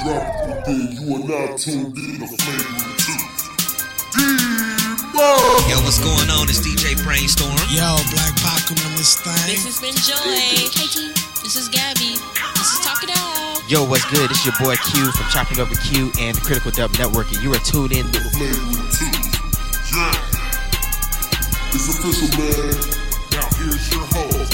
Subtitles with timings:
[0.00, 0.92] drop it within.
[0.96, 3.12] You are now tuned in to Flavor 2.
[5.68, 6.48] Yo, what's going on?
[6.48, 7.52] It's DJ Brainstorm.
[7.70, 9.46] Yo, Black Pac on this thing.
[9.46, 10.68] This has been Joy.
[10.72, 11.12] Katie.
[11.42, 12.16] This is Gabby.
[12.56, 13.62] This is Talk It Out.
[13.70, 14.30] Yo, what's good?
[14.30, 17.52] It's your boy Q from Chopping Over Q and the Critical Dub Network, and you
[17.54, 18.54] are tuned in to Flavor
[18.92, 19.06] 2.
[19.96, 20.12] Yeah.
[21.74, 22.76] It's official, man.
[23.32, 24.52] Now here's your host.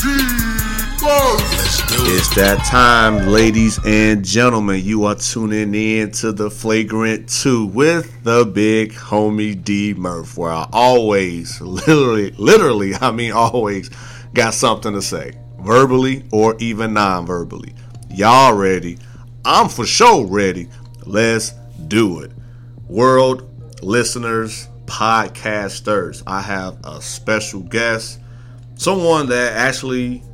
[0.00, 0.69] D-Buzz.
[1.02, 4.84] It's that time, ladies and gentlemen.
[4.84, 10.50] You are tuning in to the Flagrant 2 with the big homie D Murph, where
[10.50, 13.88] I always, literally, literally, I mean always,
[14.34, 17.74] got something to say, verbally or even non verbally.
[18.10, 18.98] Y'all ready?
[19.42, 20.68] I'm for sure ready.
[21.06, 21.52] Let's
[21.88, 22.32] do it.
[22.88, 23.48] World
[23.82, 28.20] listeners, podcasters, I have a special guest,
[28.74, 30.24] someone that actually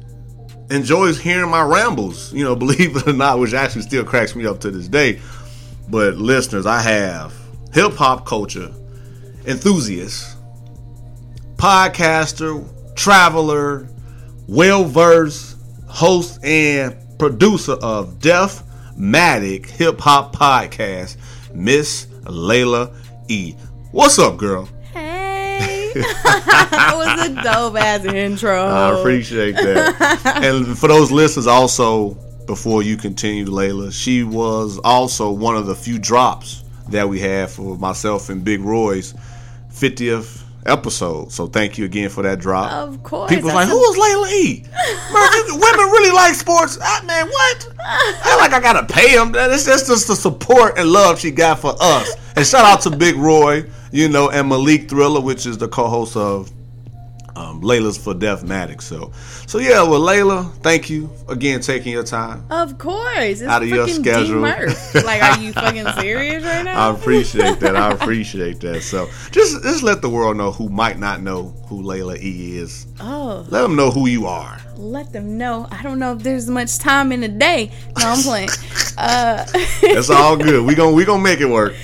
[0.71, 4.47] enjoys hearing my rambles, you know, believe it or not, which actually still cracks me
[4.47, 5.21] up to this day.
[5.89, 7.33] But listeners, I have
[7.73, 8.73] hip hop culture
[9.47, 10.37] enthusiast,
[11.57, 13.89] podcaster, traveler,
[14.49, 15.57] well versed
[15.87, 18.63] host and producer of Def
[18.99, 21.17] Matic Hip Hop Podcast,
[21.55, 22.95] Miss Layla
[23.29, 23.53] E.
[23.93, 24.69] What's up, girl?
[26.03, 28.65] That was a dope ass intro.
[28.65, 30.41] I appreciate that.
[30.43, 32.11] and for those listeners, also,
[32.47, 37.51] before you continue, Layla, she was also one of the few drops that we had
[37.51, 39.15] for myself and Big Roy's
[39.73, 41.33] 50th episode.
[41.33, 42.73] So thank you again for that drop.
[42.73, 43.31] Of course.
[43.31, 44.65] People's like, who is Layla E?
[45.53, 46.79] Women really like sports.
[46.81, 47.69] Ah, man, what?
[47.79, 49.33] I like I gotta pay them.
[49.33, 52.15] That's, that's just the support and love she got for us.
[52.37, 56.17] And shout out to Big Roy, you know, and Malik Thriller, which is the co-host
[56.17, 56.51] of
[57.37, 58.81] um, Layla's for Defmatic.
[58.81, 59.13] So,
[59.47, 62.45] so yeah, well, Layla, thank you again taking your time.
[62.51, 63.41] Of course.
[63.41, 64.41] It's Out of your schedule.
[64.41, 66.89] Like, are you fucking serious right now?
[66.89, 67.77] I appreciate that.
[67.77, 68.83] I appreciate that.
[68.83, 72.87] So, just just let the world know who might not know who Layla E is.
[73.01, 74.59] oh, Let them know who you are.
[74.77, 75.67] let them know.
[75.71, 77.71] I don't know if there's much time in the day.
[77.99, 78.49] No, I'm playing.
[78.99, 79.45] uh,
[79.83, 80.65] That's all good.
[80.65, 81.75] We gonna we gonna make it work.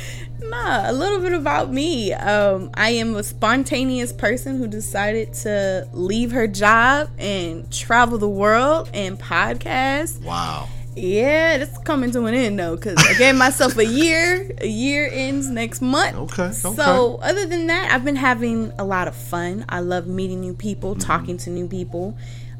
[0.52, 2.12] Nah, a little bit about me.
[2.12, 8.28] Um, I am a spontaneous person who decided to leave her job and travel the
[8.28, 10.20] world and podcast.
[10.22, 10.68] Wow.
[10.94, 14.50] Yeah, it's coming to an end though, because I gave myself a year.
[14.60, 16.16] A year ends next month.
[16.16, 16.52] Okay, okay.
[16.52, 19.64] So, other than that, I've been having a lot of fun.
[19.70, 21.00] I love meeting new people, Mm-hmm.
[21.00, 22.14] talking to new people.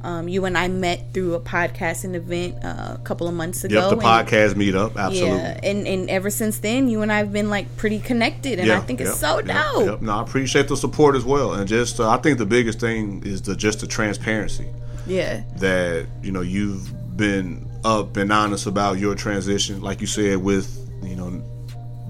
[0.04, 3.88] Um, you and I met through a podcasting event uh, a couple of months ago.
[3.88, 4.96] Yep, the podcast meetup.
[4.96, 5.38] Absolutely.
[5.38, 8.70] Yeah, and and ever since then, you and I have been like pretty connected, and
[8.70, 9.86] I think it's so yep, dope.
[9.86, 10.02] yep.
[10.02, 13.22] No, I appreciate the support as well, and just uh, I think the biggest thing
[13.24, 14.66] is the just the transparency
[15.06, 20.38] Yeah, that you know you've been up and honest about your transition, like you said,
[20.38, 21.30] with you know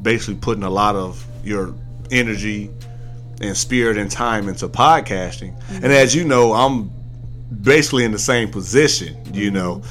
[0.01, 1.75] basically putting a lot of your
[2.11, 2.71] energy
[3.41, 5.57] and spirit and time into podcasting.
[5.59, 5.85] Mm-hmm.
[5.85, 6.91] And as you know, I'm
[7.61, 9.17] basically in the same position.
[9.35, 9.83] You know,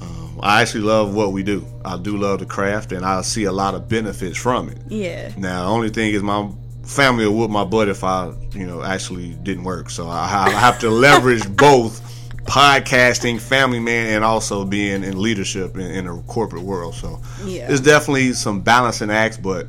[0.00, 1.66] um, I actually love what we do.
[1.84, 4.78] I do love the craft, and I see a lot of benefits from it.
[4.88, 6.48] yeah, Now, the only thing is my
[6.84, 9.90] family will whoop my butt if I, you know, actually didn't work.
[9.90, 12.00] So I, I have to leverage both
[12.44, 16.94] podcasting, family man, and also being in leadership in, in the corporate world.
[16.94, 17.70] So Yeah.
[17.70, 19.68] it's definitely some balancing acts, but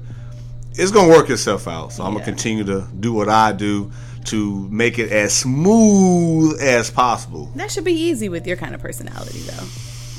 [0.74, 1.94] it's gonna work itself out.
[1.94, 2.20] So I'm Yeah.
[2.20, 3.92] gonna continue to do what I do
[4.26, 7.52] to make it as smooth as possible.
[7.56, 9.64] that should be easy with your kind of personality, though.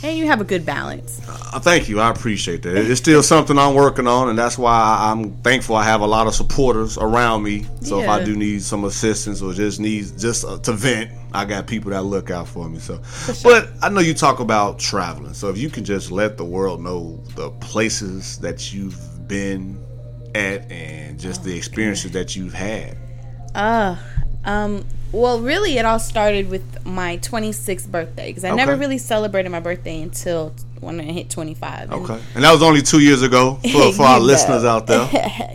[0.02, 1.18] And you have a good balance.
[1.26, 1.98] Uh, Thank you.
[1.98, 2.76] I appreciate that.
[2.76, 6.26] It's still something I'm working on, and that's why I'm thankful I have a lot
[6.26, 7.64] of supporters around me.
[7.80, 11.46] So if I do need some assistance or just need just uh, to vent, I
[11.46, 12.80] got people that look out for me.
[12.80, 13.00] So,
[13.42, 15.32] but I know you talk about traveling.
[15.32, 19.82] So if you can just let the world know the places that you've been
[20.34, 22.98] at and just Oh, the experiences that you've had.
[23.54, 23.96] Uh,
[24.44, 29.50] um, well, really, it all started with my 26th birthday because I never really celebrated
[29.50, 31.82] my birthday until when I hit 25.
[31.82, 35.08] And- Okay, and that was only two years ago for, for our listeners out there.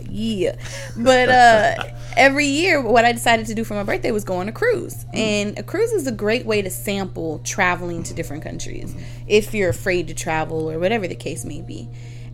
[0.10, 0.56] yeah.
[0.96, 1.84] But uh,
[2.16, 5.04] every year, what I decided to do for my birthday was go on a cruise.
[5.12, 8.94] And a cruise is a great way to sample traveling to different countries
[9.28, 11.88] if you're afraid to travel or whatever the case may be.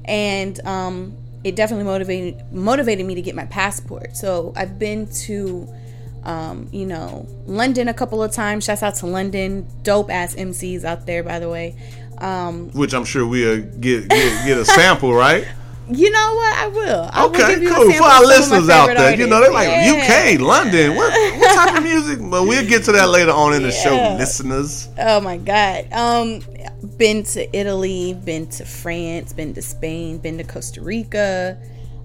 [0.04, 1.16] And um,
[1.46, 4.16] it definitely motivated motivated me to get my passport.
[4.16, 5.68] So I've been to.
[6.24, 8.64] Um, you know, London a couple of times.
[8.64, 9.64] Shouts out to London.
[9.84, 11.76] Dope ass MCs out there, by the way.
[12.18, 15.46] Um, Which I'm sure we'll get, get get a sample, right?
[15.90, 16.56] you know what?
[16.56, 17.10] I will.
[17.12, 17.92] I will Okay, give you cool.
[17.92, 20.10] For our of some of my listeners out there, you know, they're like artists.
[20.10, 20.96] UK, London.
[20.96, 22.18] What, what type of music?
[22.30, 24.88] But we'll get to that later on in the show, listeners.
[24.98, 25.88] Oh my god.
[25.92, 26.40] Um
[26.98, 31.58] been to Italy, been to France, been to Spain, been to Costa Rica,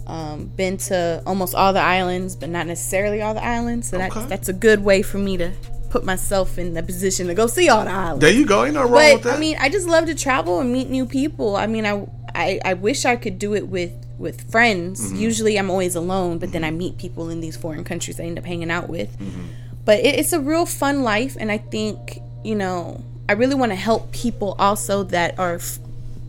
[0.08, 3.90] um, been to almost all the islands, but not necessarily all the islands.
[3.90, 4.10] So Okay.
[4.14, 5.52] that's that's a good way for me to
[5.90, 8.22] put myself in the position to go see all the islands.
[8.22, 8.64] There you go.
[8.64, 9.36] Ain't no wrong with that.
[9.36, 11.58] I mean, I just love to travel and meet new people.
[11.58, 12.06] I mean, I
[12.36, 15.08] I, I wish I could do it with with friends.
[15.08, 15.16] Mm-hmm.
[15.16, 18.38] Usually, I'm always alone, but then I meet people in these foreign countries I end
[18.38, 19.12] up hanging out with.
[19.18, 19.42] Mm-hmm.
[19.84, 23.72] But it, it's a real fun life, and I think you know I really want
[23.72, 25.80] to help people also that are f-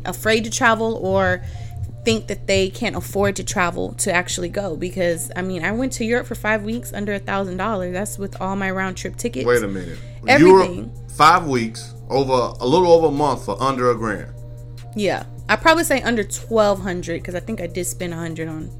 [0.04, 1.44] afraid to travel or
[2.04, 5.92] think that they can't afford to travel to actually go because I mean I went
[5.94, 7.92] to Europe for five weeks under a thousand dollars.
[7.92, 9.46] That's with all my round trip tickets.
[9.46, 9.98] Wait a minute.
[10.26, 10.92] Everything.
[10.92, 14.32] Were five weeks over a little over a month for under a grand.
[14.94, 18.48] Yeah, I probably say under twelve hundred because I think I did spend a hundred
[18.48, 18.70] on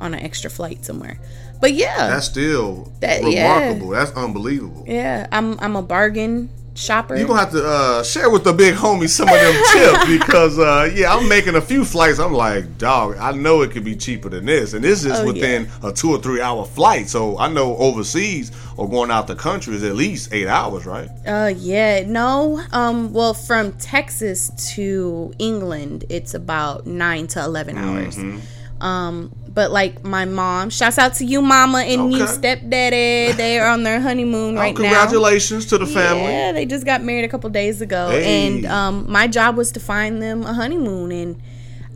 [0.00, 1.18] on an extra flight somewhere.
[1.60, 3.58] But yeah, That's still That- yeah.
[3.58, 3.90] remarkable.
[3.90, 4.84] That's unbelievable.
[4.86, 7.16] yeah, I'm I'm a bargain shopper.
[7.16, 10.58] You're gonna have to uh, share with the big homie some of them tips because
[10.58, 12.18] uh, yeah, I'm making a few flights.
[12.18, 15.26] I'm like, dog, I know it could be cheaper than this, and this is Oh,
[15.26, 17.08] within a two or three hour flight.
[17.08, 21.08] So I know overseas or going out the country is at least eight hours, right?
[21.26, 22.60] Uh, yeah, no.
[22.72, 28.16] Um, well, from Texas to England, it's about nine to eleven hours.
[28.16, 28.40] Mm-hmm.
[28.80, 33.32] Um, but like my mom, shouts out to you, mama, and you, stepdaddy.
[33.32, 34.88] They are on their honeymoon right oh, now.
[34.90, 36.24] congratulations to the family.
[36.24, 38.48] Yeah, they just got married a couple days ago, Hey.
[38.48, 41.42] and um, my job was to find them a honeymoon, and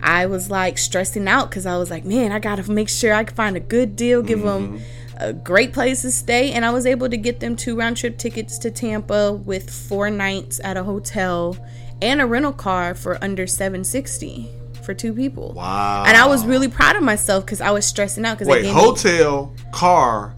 [0.01, 3.25] I was like stressing out because I was like, man, I gotta make sure I
[3.25, 4.81] can find a good deal, give them
[5.17, 8.19] a great place to stay, and I was able to get them two round trip
[8.19, 11.57] tickets to Tampa with four nights at a hotel
[12.01, 14.49] and a rental car for under seven sixty
[14.89, 15.53] for two people.
[15.53, 16.05] Wow.
[16.07, 18.75] And I was really proud of myself because I was stressing out because Wait, gave
[18.75, 20.35] me hotel, car,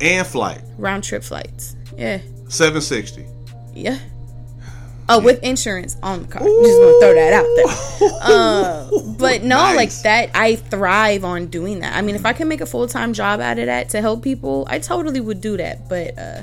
[0.00, 1.76] and flight, round trip flights.
[1.96, 2.18] Yeah.
[2.48, 3.24] seven sixty.
[3.72, 4.00] Yeah.
[5.08, 6.42] Oh, with insurance on the car.
[6.42, 8.10] Just want to throw that out there.
[8.20, 11.94] Uh, but no, like that, I thrive on doing that.
[11.94, 14.24] I mean, if I can make a full time job out of that to help
[14.24, 15.88] people, I totally would do that.
[15.88, 16.40] But uh,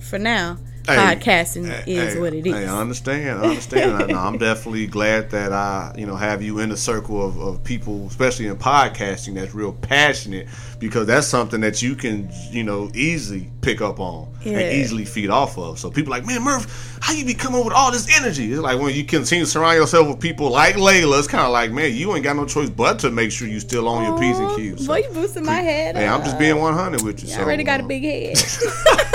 [0.00, 2.54] for now, podcasting hey, is hey, what it is.
[2.54, 3.40] Hey, I understand.
[3.40, 4.02] I understand.
[4.02, 4.18] I know.
[4.18, 8.06] I'm definitely glad that I, you know, have you in the circle of, of people,
[8.06, 10.48] especially in podcasting, that's real passionate
[10.78, 14.58] because that's something that you can, you know, easily pick up on Yeah.
[14.58, 15.78] and easily feed off of.
[15.78, 18.52] So people like, man, Murph, how you be coming up with all this energy?
[18.52, 21.52] It's like when you continue to surround yourself with people like Layla, it's kind of
[21.52, 24.18] like, man, you ain't got no choice but to make sure you still on your
[24.18, 24.86] P's and Q's.
[24.86, 25.96] Boy, you boosting my head.
[25.96, 27.30] Hey, I'm just being 100 with you.
[27.30, 28.36] I so, already got a uh, big head.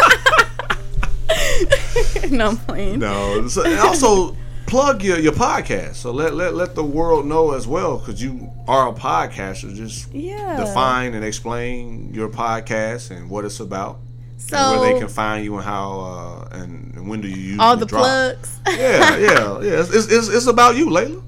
[2.29, 2.99] no, I'm playing.
[2.99, 4.35] No, so, and also
[4.67, 5.95] plug your, your podcast.
[5.95, 9.73] So let, let let the world know as well, because you are a podcaster.
[9.75, 10.57] Just Yeah.
[10.57, 13.99] define and explain your podcast and what it's about,
[14.37, 17.35] So, and where they can find you and how uh, and, and when do you
[17.53, 18.59] use all the plugs.
[18.67, 19.79] Yeah, yeah, yeah.
[19.81, 21.21] It's, it's, it's about you, Layla.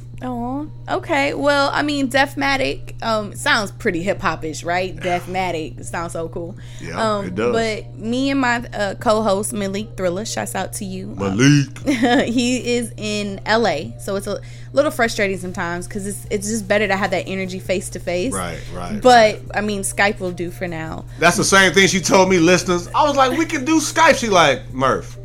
[0.88, 1.34] Oh, okay.
[1.34, 4.96] Well, I mean, Defmatic um sounds pretty hip hopish, right?
[4.96, 6.56] Defmatic sounds so cool.
[6.80, 7.54] Yeah, um, it does.
[7.54, 11.16] But me and my uh, co-host Malik Thriller, shouts out to you.
[11.20, 12.28] Um, Malik.
[12.28, 14.42] he is in LA, so it's a
[14.74, 18.34] little frustrating sometimes because it's it's just better to have that energy face to face.
[18.34, 21.06] Right, right, But I mean, Skype will do for now.
[21.20, 22.88] That's the same thing she told me, listeners.
[22.90, 24.18] I was like, we can do Skype.
[24.18, 25.18] She like, Murph.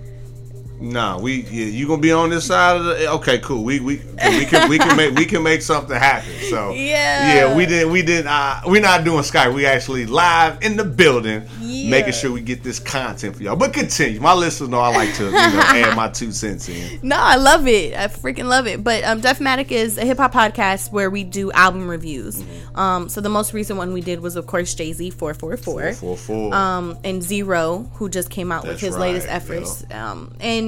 [0.79, 3.65] Nah, we yeah, you gonna be on this side of the okay, cool.
[3.65, 6.31] We we we can we can make we can make something happen.
[6.51, 7.35] So Yeah.
[7.35, 9.55] yeah, we did we did uh we're not doing Skype.
[9.55, 11.91] We actually live in the building, Yeah.
[11.91, 13.57] making sure we get this content for y'all.
[13.57, 14.21] But continue.
[14.21, 17.01] My listeners know I like to you know add my two cents in.
[17.07, 17.95] No, I love it.
[17.95, 18.83] I freaking love it.
[18.83, 22.43] But um, Defmatic is a hip hop podcast where we do album reviews.
[22.43, 22.79] Mm-hmm.
[22.79, 25.57] Um, so the most recent one we did was, of course, Jay Z four four
[25.57, 25.93] four.
[25.93, 26.55] Four four.
[26.55, 29.85] Um, and Zero, who just came out with his right, latest efforts.
[29.91, 30.66] Um, and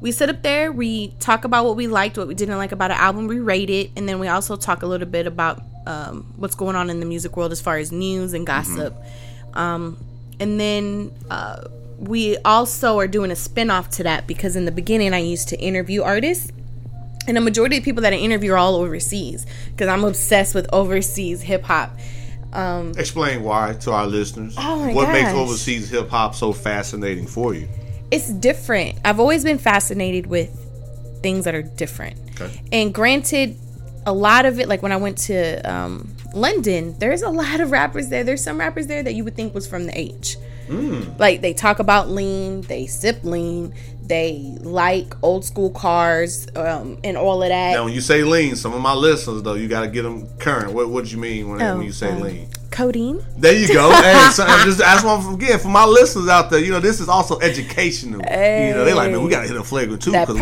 [0.00, 2.90] we sit up there, we talk about what we liked, what we didn't like about
[2.90, 6.32] an album, we rate it, and then we also talk a little bit about um,
[6.36, 8.94] what's going on in the music world as far as news and gossip.
[9.54, 10.02] Um,
[10.40, 15.14] and then uh, we also are doing a spin-off to that because in the beginning
[15.14, 16.52] I used to interview artists
[17.26, 20.66] and the majority of people that I interview are all overseas because I'm obsessed with
[20.72, 21.96] overseas hip hop.
[22.52, 24.54] Um, Explain why to our listeners.
[24.58, 27.68] Oh my what makes overseas hip hop so fascinating for you?
[28.10, 28.98] It's different.
[29.04, 30.50] I've always been fascinated with
[31.22, 32.18] things that are different.
[32.40, 32.62] Okay.
[32.72, 33.56] And granted,
[34.06, 37.70] a lot of it, like when I went to um, London, there's a lot of
[37.70, 38.24] rappers there.
[38.24, 40.36] There's some rappers there that you would think was from the H.
[40.68, 41.18] Mm.
[41.18, 47.16] Like they talk about lean, they sip lean, They like old school cars um, and
[47.16, 47.72] all of that.
[47.72, 50.26] Now, when you say lean, some of my listeners though, you got to get them
[50.38, 50.72] current.
[50.72, 52.48] What what do you mean when, Oh, when you say um, lean?
[52.74, 53.24] Codeine.
[53.36, 53.88] There you go.
[54.02, 56.58] hey, so, I'm just what I'm again for my listeners out there.
[56.60, 58.20] You know, this is also educational.
[58.20, 60.34] You know, they like, man, we gotta hit a flagrant too because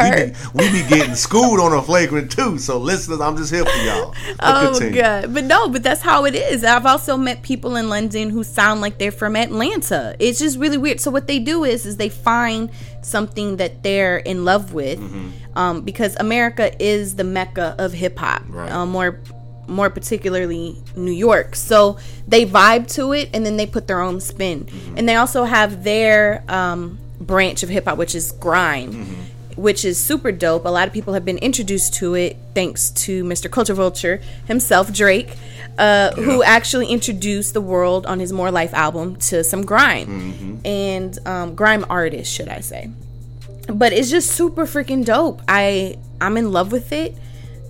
[0.54, 2.56] we be, we be getting schooled on a flagrant too.
[2.58, 4.14] So, listeners, I'm just here for y'all.
[4.38, 5.00] But Oh continue.
[5.02, 6.64] god, but no, but that's how it is.
[6.64, 10.16] I've also met people in London who sound like they're from Atlanta.
[10.18, 11.00] It's just really weird.
[11.00, 12.70] So what they do is, is they find
[13.02, 15.58] something that they're in love with, Mm-hmm.
[15.58, 18.42] um, because America is the mecca of hip hop.
[18.48, 18.70] Right.
[18.72, 19.20] Um, more,
[19.68, 21.54] more particularly New York.
[21.56, 24.64] So they vibe to it, and then they put their own spin.
[24.64, 24.98] Mm-hmm.
[24.98, 29.60] And they also have their um, branch of hip hop, which is grime Mm-hmm.
[29.62, 30.64] which is super dope.
[30.64, 33.50] A lot of people have been introduced to it thanks to Mr.
[33.50, 35.36] Culture Vulture himself, Drake,
[35.78, 41.18] uh, who actually introduced the world on his More Life album to some grime and
[41.26, 42.90] um, grime artists, should I say?
[43.68, 45.40] But it's just super freaking dope.
[45.46, 47.16] I I'm in love with it.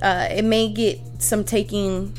[0.02, 2.16] Uh, it may get some taking.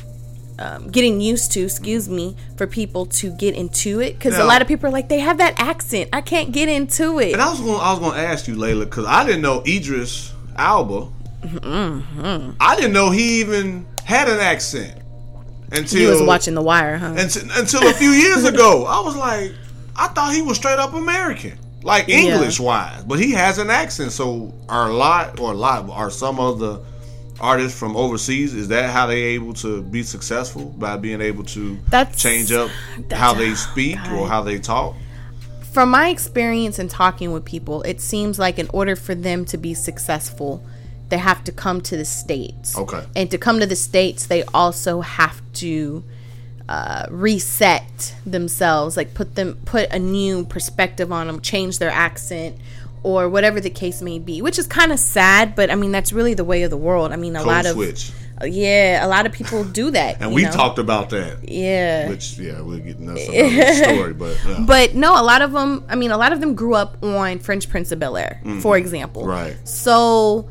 [0.56, 4.62] Um, getting used to, excuse me, for people to get into it because a lot
[4.62, 6.10] of people are like they have that accent.
[6.12, 7.32] I can't get into it.
[7.32, 9.64] And I was going, I was going to ask you, Layla, because I didn't know
[9.66, 11.08] Idris Elba.
[11.42, 12.50] Mm-hmm.
[12.60, 15.02] I didn't know he even had an accent
[15.72, 17.14] until He was watching The Wire, huh?
[17.18, 18.84] until, until a few years ago.
[18.86, 19.52] I was like,
[19.96, 24.12] I thought he was straight up American, like English wise, but he has an accent.
[24.12, 26.80] So are a lot or a lot are some of the
[27.40, 28.54] artists from overseas?
[28.54, 32.70] Is that how they able to be successful by being able to That's- change up
[33.10, 34.94] how they speak or how they talk?
[35.72, 39.56] From my experience in talking with people, it seems like in order for them to
[39.56, 40.64] be successful,
[41.08, 42.78] they have to come to the states.
[42.78, 43.04] Okay.
[43.16, 46.04] And to come to the states, they also have to
[46.68, 52.56] uh, reset themselves, like put them put a new perspective on them, change their accent
[53.04, 56.12] or whatever the case may be, which is kind of sad, but I mean that's
[56.12, 57.12] really the way of the world.
[57.12, 58.08] I mean a lot switch.
[58.08, 60.20] of yeah, a lot of people do that.
[60.20, 60.50] And we know?
[60.50, 61.48] talked about that.
[61.48, 62.08] yeah.
[62.08, 64.64] Which yeah, we're getting into another story, but yeah.
[64.66, 65.84] But no, a lot of them.
[65.88, 68.76] I mean, a lot of them grew up on Fresh Prince of Bel Air, for
[68.76, 69.22] example.
[69.22, 69.30] Mm-hmm.
[69.30, 69.68] Right.
[69.68, 70.50] So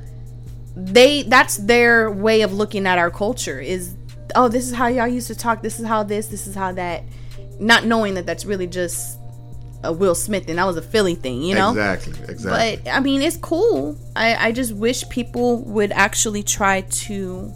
[0.75, 3.95] they that's their way of looking at our culture is
[4.36, 6.72] oh this is how y'all used to talk this is how this this is how
[6.72, 7.03] that
[7.60, 9.19] not knowing that that's really just
[9.83, 12.81] a will smith and that was a philly thing you know exactly, exactly.
[12.83, 17.51] but i mean it's cool i i just wish people would actually try to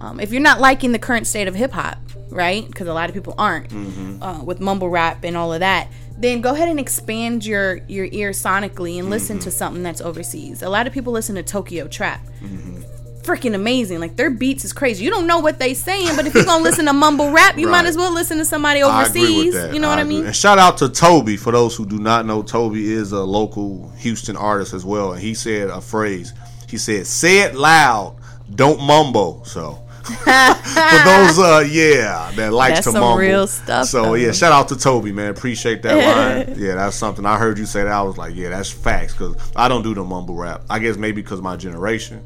[0.00, 1.96] um, if you're not liking the current state of hip-hop
[2.30, 4.22] right because a lot of people aren't Mm-hmm.
[4.22, 5.88] uh, with mumble rap and all of that
[6.18, 9.44] then go ahead and expand your your ear sonically and listen Mm-hmm.
[9.44, 12.82] to something that's overseas a lot of people listen to tokyo trap Mm-hmm.
[13.22, 16.34] Freaking amazing like their beats is crazy you don't know what they saying but if
[16.34, 19.22] you're gonna listen to mumble rap you might as well listen to somebody I agree
[19.22, 21.36] overseas you know what i mean And shout out to Toby.
[21.36, 25.12] For those who do not know, Toby is a local Houston artist as well.
[25.12, 26.32] And he said a phrase.
[26.68, 28.16] He said, "Say it loud,
[28.54, 29.78] don't mumble." So.
[30.02, 33.18] for those, uh, yeah, that likes That's to some mumble.
[33.18, 34.14] real stuff, So though.
[34.14, 35.30] yeah, shout out to Toby, man.
[35.30, 35.94] Appreciate that
[36.48, 36.58] line.
[36.58, 37.84] yeah, that's something I heard you say.
[37.84, 40.62] That I was like, yeah, that's facts because I don't do the mumble rap.
[40.68, 42.20] I guess maybe because my generation,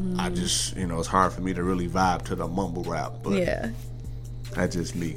[0.00, 0.18] Mm.
[0.18, 3.12] I just you know it's hard for me to really vibe to the mumble rap.
[3.22, 3.70] But yeah
[4.52, 5.16] that's just me.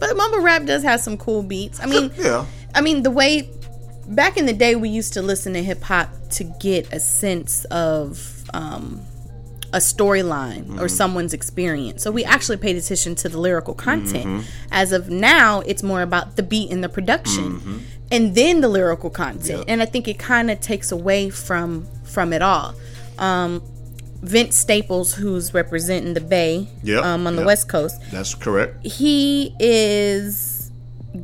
[0.00, 2.44] but mumble rap does have some cool beats i mean Yeah.
[2.74, 3.48] I mean, the way
[4.08, 7.64] back in the day we used to listen to hip hop to get a sense
[7.66, 9.00] of um,
[9.74, 12.02] a storyline or someone's experience.
[12.02, 14.46] So we actually paid attention to the lyrical content.
[14.70, 19.10] As of now, it's more about the beat and the production, and then the lyrical
[19.10, 19.64] content.
[19.68, 22.74] And I think it kind of takes away from from it all.
[23.18, 23.62] Um,
[24.22, 27.46] Vince Staples, who's representing the Bay Yep, um, on the yep.
[27.46, 28.86] West Coast, That's correct.
[28.86, 30.70] he is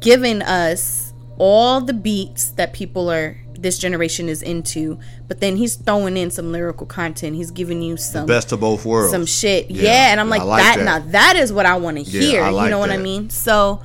[0.01, 5.75] giving us all the beats that people are this generation is into, but then he's
[5.75, 7.35] throwing in some lyrical content.
[7.35, 9.11] He's giving you some Best of both worlds.
[9.11, 9.69] some shit.
[9.69, 10.85] Yeah, Yeah, and I'm like, like that, that.
[10.85, 12.47] now that is what I want to Yeah, hear.
[12.47, 13.31] You like know what I mean?
[13.31, 13.83] So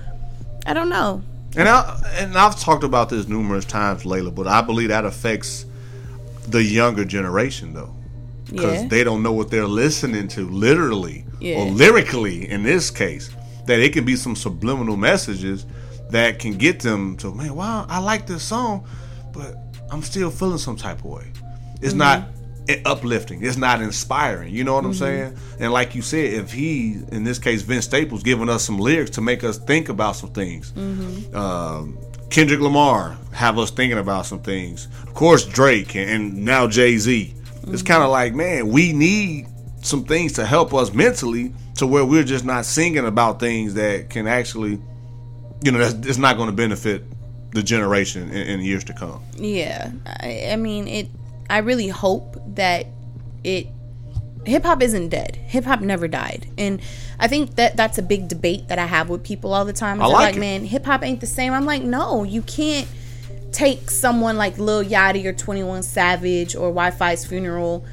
[0.67, 1.23] I don't know.
[1.55, 5.65] And I and I've talked about this numerous times, Layla, but I believe that affects
[6.47, 7.95] the younger generation though.
[8.49, 8.87] Because Yeah.
[8.87, 11.57] they don't know what they're listening to literally Yeah.
[11.57, 13.29] or lyrically in this case.
[13.67, 15.65] That it can be some subliminal messages
[16.09, 18.83] that can get them to man, wow, I like this song,
[19.31, 19.55] but
[19.89, 21.31] I'm still feeling some type of way.
[21.81, 22.29] It's not
[22.67, 22.81] mm-hmm.
[22.85, 23.43] uplifting.
[23.43, 24.53] It's not inspiring.
[24.53, 24.99] You know what I'm mm-hmm.
[24.99, 25.37] saying?
[25.59, 29.11] And like you said, if he, in this case, Vince Staples, giving us some lyrics
[29.11, 30.71] to make us think about some things.
[30.71, 31.35] Mm-hmm.
[31.35, 31.97] Um,
[32.29, 34.87] Kendrick Lamar have us thinking about some things.
[35.03, 37.33] Of course, Drake and, and now Jay Z.
[37.67, 39.47] It's kind of like, man, we need
[39.81, 44.09] some things to help us mentally to where we're just not singing about things that
[44.09, 44.79] can actually,
[45.63, 47.03] you know, that's it's not going to benefit
[47.51, 49.23] the generation in, in years to come.
[49.35, 51.09] Yeah, I, I mean it.
[51.49, 52.87] I really hope that
[53.43, 53.67] it
[54.45, 55.35] hip hop isn't dead.
[55.35, 56.47] Hip hop never died.
[56.57, 56.81] And
[57.19, 60.01] I think that that's a big debate that I have with people all the time.
[60.01, 61.53] I like like, man, hip hop ain't the same.
[61.53, 62.87] I'm like, no, you can't
[63.53, 67.85] take someone like Lil Yachty or 21 Savage or Wifisfuneral.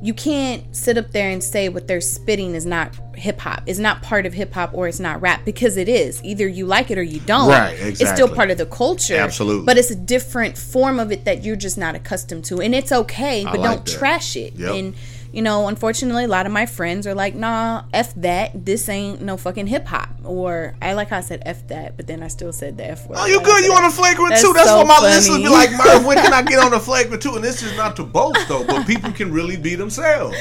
[0.00, 3.64] You can't sit up there and say what they're spitting is not hip hop.
[3.66, 6.22] It's not part of hip hop or it's not rap because it is.
[6.22, 7.48] Either you like it or you don't.
[7.48, 8.04] Right, exactly.
[8.04, 9.16] It's still part of the culture.
[9.16, 9.66] Absolutely.
[9.66, 12.60] But it's a different form of it that you're just not accustomed to.
[12.60, 13.98] And it's okay, but like don't that.
[13.98, 14.54] trash it.
[14.54, 14.74] Yep.
[14.74, 14.94] And
[15.32, 18.64] you know, unfortunately, a lot of my friends are like, "Nah, f that.
[18.64, 22.06] This ain't no fucking hip hop." Or I like how I said f that, but
[22.06, 23.18] then I still said the f word.
[23.20, 23.64] Oh, you good?
[23.64, 24.52] You on a flagrant That's two?
[24.52, 25.06] That's so what my funny.
[25.08, 26.04] listeners be like, Murph.
[26.06, 27.34] When can I get on a flagrant too?
[27.36, 30.36] And this is not to boast though, but people can really be themselves.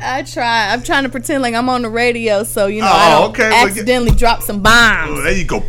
[0.00, 0.72] I try.
[0.72, 3.30] I'm trying to pretend like I'm on the radio, so you know Oh, I don't
[3.30, 5.18] okay, well, you- accidentally drop some bombs.
[5.18, 5.60] Oh, there you go.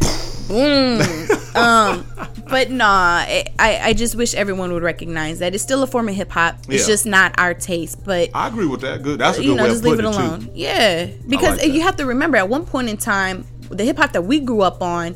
[0.50, 1.36] Mm.
[1.60, 2.06] Um,
[2.50, 6.10] But nah, I, I I just wish everyone would recognize that it's still a form
[6.10, 6.58] of hip hop.
[6.68, 6.94] It's Yeah.
[6.94, 9.04] just not our taste, but I agree with that.
[9.04, 9.20] Good.
[9.20, 10.42] That's a good you know, way just of leave it alone.
[10.46, 10.52] too.
[10.54, 14.14] Yeah, because like you have to remember, at one point in time, the hip hop
[14.14, 15.16] that we grew up on,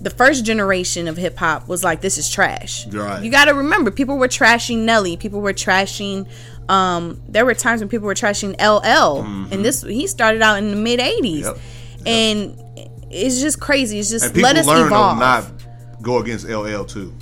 [0.00, 3.22] the first generation of hip hop was like, "This is trash." Right.
[3.22, 5.16] You got to remember, people were trashing Nelly.
[5.16, 6.26] People were trashing.
[6.68, 10.70] Um, there were times when people were trashing LL, and this he started out in
[10.70, 11.46] the mid '80s, Mm-hmm.
[11.46, 11.58] Yep.
[12.06, 12.58] and
[13.10, 13.98] it's just crazy.
[14.00, 15.18] It's just let us learn evolve.
[15.18, 15.44] not
[16.04, 17.12] go against LL too.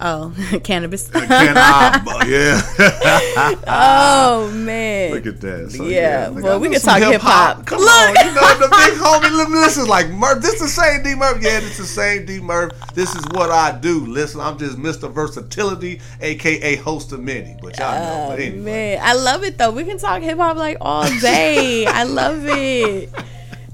[0.00, 0.32] oh,
[0.64, 1.08] cannabis.
[1.08, 1.26] Can
[1.56, 2.02] I?
[2.28, 3.54] yeah.
[3.66, 5.12] oh man.
[5.12, 5.70] Look at that.
[5.72, 7.64] So, Yeah, like, well, we can talk hip-hop.
[7.66, 7.88] Come Look.
[7.88, 9.30] on, you know the big homie.
[9.36, 10.42] li- Listen, like Murph.
[10.42, 11.42] This is the same D Murph.
[11.42, 12.72] Yeah, this the same D Murph.
[12.94, 14.04] This is what I do.
[14.06, 15.10] Listen, I'm just Mr.
[15.10, 17.56] Versatility, aka host of many.
[17.62, 18.26] But y'all know.
[18.30, 19.70] But oh, anyway, Oh, Man, I love it though.
[19.70, 21.86] We can talk hip hop like all day.
[21.86, 23.10] I love it.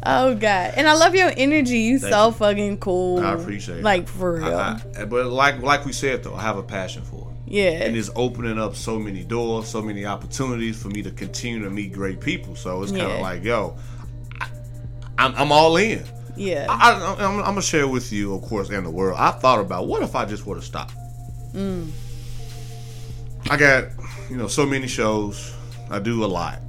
[0.04, 1.78] Oh god, and I love your energy.
[1.78, 2.32] You so you.
[2.32, 3.20] fucking cool.
[3.20, 3.84] I appreciate it.
[3.84, 4.44] Like for real.
[4.46, 7.52] I- I- but like like we said though, I have a passion for it.
[7.52, 7.84] yeah.
[7.84, 11.70] and it's opening up so many doors, so many opportunities for me to continue to
[11.70, 12.56] meet great people.
[12.56, 13.20] So it's kind of Yeah.
[13.20, 13.76] like, yo,
[14.40, 14.48] I,
[15.18, 16.02] I'm, I'm all in.
[16.36, 16.66] yeah.
[16.68, 19.18] I, I'm gonna share with you, of course, and the world.
[19.20, 20.94] I thought about what if I just would have stopped.
[21.54, 21.90] Mm.
[23.50, 23.84] I got,
[24.30, 25.54] you know, so many shows.
[25.90, 26.60] I do a lot,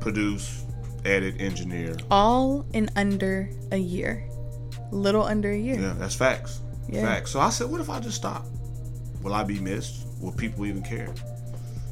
[0.00, 0.64] produce,
[1.04, 1.96] edit, engineer.
[2.10, 4.24] all in under a year.
[4.90, 5.78] Little under a year.
[5.78, 6.60] Yeah, that's facts.
[6.88, 7.02] Yeah.
[7.02, 7.30] Facts.
[7.32, 8.46] So I said, what if I just stop?
[9.22, 10.06] Will I be missed?
[10.20, 11.12] Will people even care?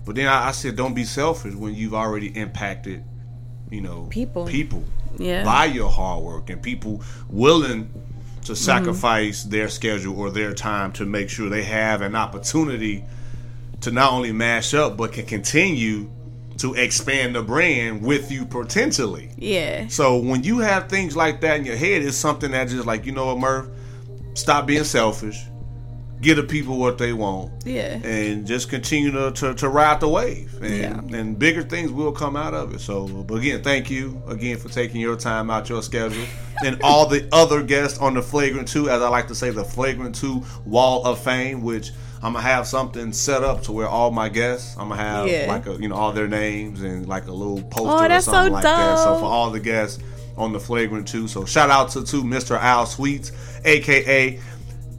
[0.04, 3.04] But then I, I said, don't be selfish when you've already impacted,
[3.70, 4.46] you know, People.
[4.46, 4.82] people
[5.18, 5.44] Yeah.
[5.44, 7.90] by your hard work and people willing
[8.44, 8.54] to Mm-hmm.
[8.54, 13.04] sacrifice their schedule or their time to make sure they have an opportunity
[13.80, 16.08] to not only mash up but can continue
[16.58, 19.30] to expand the brand with you potentially.
[19.36, 19.88] Yeah.
[19.88, 23.04] So when you have things like that in your head, it's something that just like,
[23.06, 23.68] you know what, Murph?
[24.34, 25.38] Stop being selfish.
[26.22, 27.52] Give the people what they want.
[27.66, 27.98] Yeah.
[28.02, 30.54] And just continue to, to, to ride the wave.
[30.62, 30.74] And,
[31.10, 31.18] Yeah.
[31.18, 32.80] and bigger things will come out of it.
[32.80, 36.24] So, but again, thank you again for taking your time out your schedule.
[36.64, 39.64] and all the other guests on the Flagrant 2, as I like to say, the
[39.64, 41.90] Flagrant 2 Wall of Fame, which
[42.22, 45.46] I'm gonna have something set up to where all my guests, I'm gonna have Yeah.
[45.48, 48.24] like a you know all their names and like a little poster Oh, or that's
[48.24, 48.98] so something like that.
[48.98, 50.02] So for all the guests
[50.36, 52.58] on the Flagrant 2, so shout out to, to Mr.
[52.60, 53.32] Al Sweets,
[53.64, 54.38] aka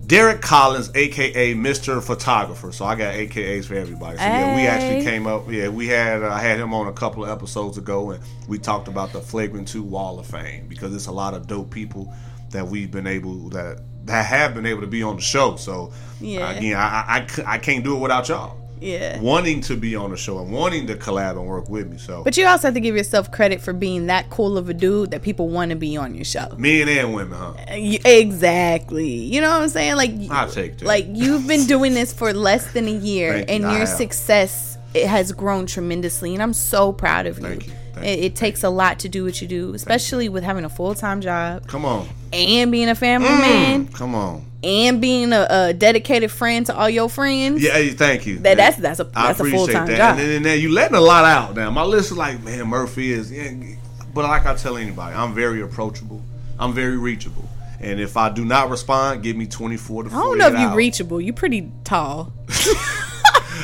[0.05, 2.01] Derek Collins, aka Mr.
[2.01, 2.71] Photographer.
[2.71, 4.17] So I got AKAs for everybody.
[4.17, 5.51] So yeah, we actually came up.
[5.51, 8.57] Yeah, we had uh, I had him on a couple of episodes ago, and we
[8.57, 12.13] talked about the Flagrant Two Wall of Fame because it's a lot of dope people
[12.51, 15.55] that we've been able that that have been able to be on the show.
[15.55, 16.51] So Yeah.
[16.51, 19.19] again, I can't do it without y'all Yeah.
[19.21, 21.97] wanting to be on the show and wanting to collab and work with me.
[21.97, 24.73] So But you also have to give yourself credit for being that cool of a
[24.73, 26.47] dude that people want to be on your show.
[26.57, 27.53] men and women, huh?
[27.71, 27.73] Uh,
[28.05, 29.09] exactly.
[29.09, 29.95] You know what I'm saying?
[29.95, 30.85] Like, I'll take that.
[30.85, 33.45] like you've been doing this for less than a year, you.
[33.47, 37.45] and I your success it has grown tremendously, and I'm so proud of you.
[37.47, 37.73] Thank you.
[38.03, 40.95] It, it takes a lot to do what you do, especially with having a full
[40.95, 43.39] time job Come on, and being a family Mm.
[43.41, 44.43] man come on.
[44.63, 47.61] and being a, a dedicated friend to all your friends.
[47.63, 48.39] Yeah, hey, thank you.
[48.39, 49.97] That- that's- that's a- I that's a full-time that.
[49.97, 50.19] job.
[50.19, 51.69] And then, then you letting a lot out now.
[51.71, 53.31] My list is like, man, Murphy is.
[53.31, 53.51] Yeah,
[54.13, 56.21] but like I tell anybody, I'm very approachable.
[56.59, 57.47] I'm very reachable.
[57.79, 60.73] And if I do not respond, give me 24 to I don't know if you're
[60.75, 61.21] reachable.
[61.21, 62.33] You're pretty tall.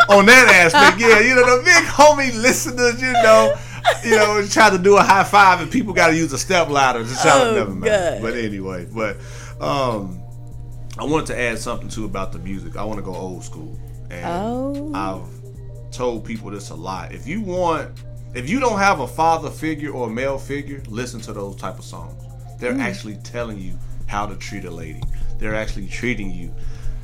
[0.10, 3.54] on that aspect, yeah, you know the big homie listeners, you know,
[4.04, 6.69] you know, try to do a high five and people got to use a step
[6.69, 7.84] ladder try Oh, to never mind.
[7.86, 8.22] God.
[8.22, 9.17] But anyway, but
[9.62, 10.22] um,
[10.98, 12.76] I wanted to add something too about the music.
[12.78, 13.78] I want to go old school,
[14.10, 14.91] and Oh.
[14.93, 17.13] I've told people this a lot.
[17.13, 17.91] If you want,
[18.34, 21.78] if you don't have a father figure or a male figure, listen to those type
[21.78, 22.22] of songs.
[22.60, 25.02] They're actually telling you how to treat a lady.
[25.39, 26.54] They're actually treating you,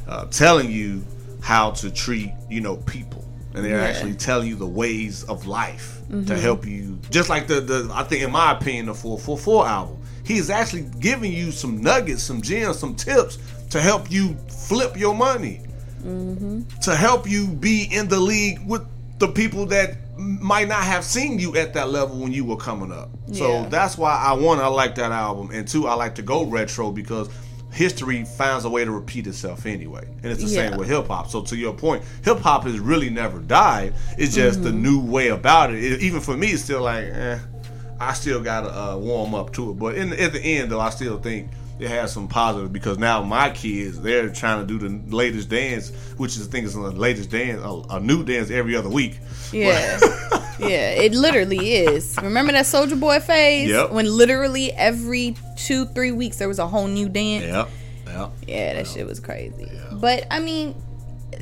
[0.07, 1.05] uh, telling you
[1.41, 3.25] how to treat, you know, people.
[3.59, 3.87] And they're Yeah.
[3.87, 6.35] actually telling you the ways of life to Mm-hmm.
[6.41, 6.97] help you.
[7.11, 11.31] Just like the the I think in my opinion the 444 album, he's actually giving
[11.31, 13.37] you some nuggets, some gems, some tips
[13.71, 14.35] to help you
[14.67, 15.61] flip your money,
[16.05, 16.61] Mm-hmm.
[16.81, 18.83] to help you be in the league with
[19.19, 22.91] the people that might not have seen you at that level when you were coming
[22.91, 23.09] up.
[23.33, 26.45] So that's why I one I like that album, and two I like to go
[26.45, 27.29] retro because
[27.71, 30.69] history finds a way to repeat itself anyway, and it's the Yeah.
[30.69, 31.29] same with hip hop.
[31.29, 33.93] So to your point, hip hop has really never died.
[34.17, 34.81] It's just the Mm-hmm.
[34.83, 35.83] new way about it.
[35.83, 37.37] It- Even for me, it's still like, eh,
[37.99, 39.73] I still gotta uh, warm up to it.
[39.79, 43.21] But in at the end, though, I still think it has some positive because now
[43.23, 46.79] my kids they're trying to do the latest dance, which is I think is the
[46.81, 49.19] latest dance, a, a new dance every other week.
[49.53, 49.99] Yeah.
[50.59, 52.17] yeah, it literally is.
[52.21, 53.69] Remember that Soldier Boy phase?
[53.69, 53.91] Yep.
[53.91, 57.45] When literally every two, three weeks there was a whole new dance?
[57.45, 57.69] Yep.
[58.07, 58.31] Yep.
[58.47, 59.69] Yeah, that shit was crazy.
[59.91, 60.75] But I mean,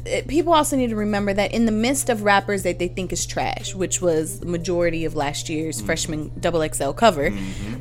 [0.06, 3.12] it, people also need to remember that in the midst of rappers that they think
[3.12, 7.34] is trash, which was the majority of last year's freshman double XL cover,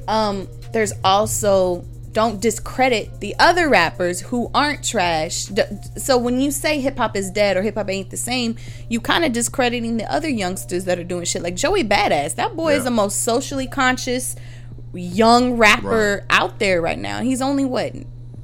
[0.08, 1.84] um, there's also
[2.16, 5.50] don't discredit the other rappers who aren't trash.
[5.98, 8.56] So when you say hip hop is dead or hip hop ain't the same,
[8.88, 11.42] you kind of discrediting the other youngsters that are doing shit.
[11.42, 12.36] Like Joey Badass.
[12.36, 14.34] That boy is the most socially conscious
[14.94, 17.20] young rapper out there right now.
[17.20, 17.92] He's only what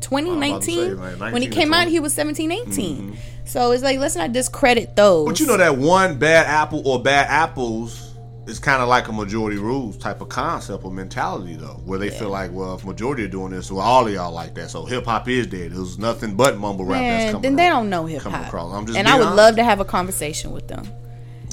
[0.02, 3.14] 2019 say, like, when he 19 or came out he was 17 18 mm-hmm.
[3.44, 5.26] so it's like let's not discredit those.
[5.28, 8.01] But you know that one bad apple or bad apples
[8.46, 12.10] is kind of like a majority rules type of concept or mentality though, where they
[12.10, 14.84] feel like, well, if majority are doing this, well, all of y'all like that, so
[14.84, 15.72] hip hop is dead.
[15.72, 17.42] It was nothing but mumble rap that's Man, coming.
[17.42, 18.52] then they don't know hip hop.
[18.52, 19.36] I'm just and i would honest.
[19.36, 20.84] love to have a conversation with them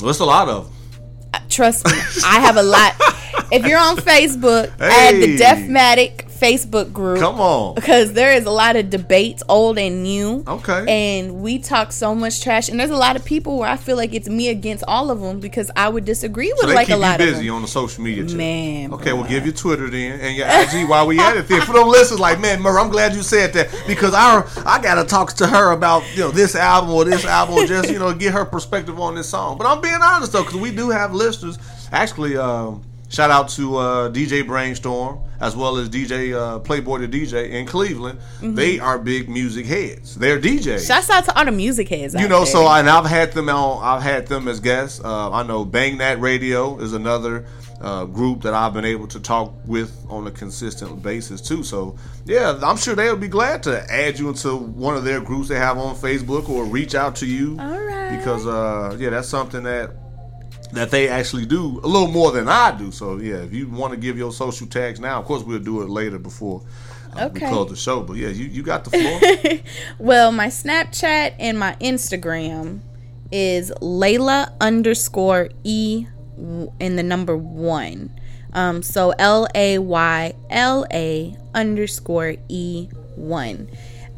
[0.02, 0.66] Well, it's a lot of.
[0.68, 1.42] 'em.
[1.50, 1.92] Trust me
[2.26, 2.94] i have a lot
[3.52, 5.38] if you're on facebook add the Hey.
[5.38, 7.76] defmatic facebook group Come on.
[7.76, 10.42] because there is a lot of debates, old and new.
[10.48, 10.86] Okay.
[10.88, 13.98] And we talk so much trash, and there's a lot of people where I feel
[13.98, 16.96] like it's me against all of them because I would disagree with So like a
[16.96, 18.24] lot of busy on the social media.
[18.24, 18.38] tip.
[18.38, 21.50] Man, Okay, we'll give you Twitter then and your IG while we at it.
[21.50, 24.82] Then for them listeners, like, man, Murray, I'm glad you said that because I I
[24.82, 28.00] gotta talk to her about you know this album or this album or just you
[28.00, 29.58] know get her perspective on this song.
[29.58, 31.39] But I'm being honest though, because we do have listeners.
[31.92, 37.08] Actually, um, shout out to uh, DJ Brainstorm as well as DJ uh, Playboy the
[37.08, 38.20] DJ in Cleveland.
[38.42, 40.16] They are big music heads.
[40.16, 40.88] They're DJs.
[40.88, 42.14] Shouts out to all the music heads.
[42.14, 42.46] You know, there.
[42.48, 43.84] so and I've had them on.
[43.84, 45.02] I've had them as guests.
[45.04, 47.46] Uh, I know Bang That Radio is another
[47.82, 51.64] uh, group that I've been able to talk with on a consistent basis too.
[51.64, 55.48] So yeah, I'm sure they'll be glad to add you into one of their groups
[55.48, 57.58] they have on Facebook or reach out to you.
[57.60, 58.18] All right.
[58.18, 59.92] Because uh, yeah, that's something that
[60.74, 62.92] that they actually do a little more than I do.
[62.92, 65.82] So yeah, if you want to give your social tags now, of course we'll do
[65.82, 66.62] it later before.
[67.14, 67.48] Uh, We Okay.
[67.50, 69.60] close the show, but yeah, you, you got the floor.
[70.00, 72.82] Well, my Snapchat and my Instagram
[73.32, 76.06] is Layla underscore E
[76.80, 78.12] in the number one.
[78.54, 83.70] Um, so L A Y L A underscore E one.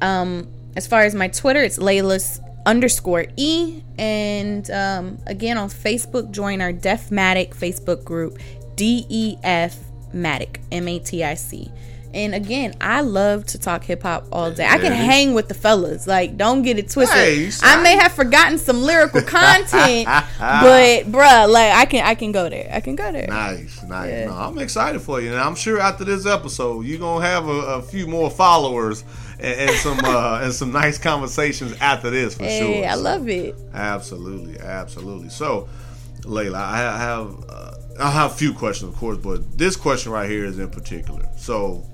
[0.01, 3.83] Um, as far as my Twitter, it's Layla's underscore E.
[3.97, 8.37] And um, again, on Facebook, join our Defmatic Facebook group,
[8.75, 9.77] D E F
[10.13, 11.71] Matic, M A T I C.
[12.13, 14.67] And again, I love to talk hip hop all day.
[14.67, 16.07] I can hang with the fellas.
[16.07, 17.17] Like, don't get it twisted.
[17.17, 20.05] Hey, I may have forgotten some lyrical content,
[20.39, 22.69] but bruh, like I can I can go there.
[22.73, 23.27] I can go there.
[23.27, 24.09] Nice, nice.
[24.09, 24.25] Yeah.
[24.25, 27.51] No, I'm excited for you, and I'm sure after this episode, you're gonna have a,
[27.51, 29.05] a few more followers
[29.41, 32.89] and, and some uh, and some nice conversations after this for Hey, sure.
[32.89, 33.55] I So, love it.
[33.73, 35.29] Absolutely, absolutely.
[35.29, 35.67] So,
[36.21, 40.29] Layla, I have uh, I have a few questions, of course, but this question right
[40.29, 41.27] here is in particular.
[41.37, 41.85] So.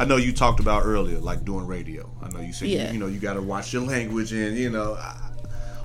[0.00, 2.08] I know you talked about earlier, like doing radio.
[2.22, 2.86] I know you said Yeah.
[2.86, 4.94] you, you know you got to watch your language, and you know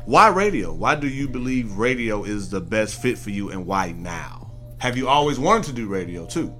[0.05, 0.71] why radio?
[0.71, 4.51] Why do you believe radio is the best fit for you, and why now?
[4.77, 6.53] Have you always wanted to do radio too?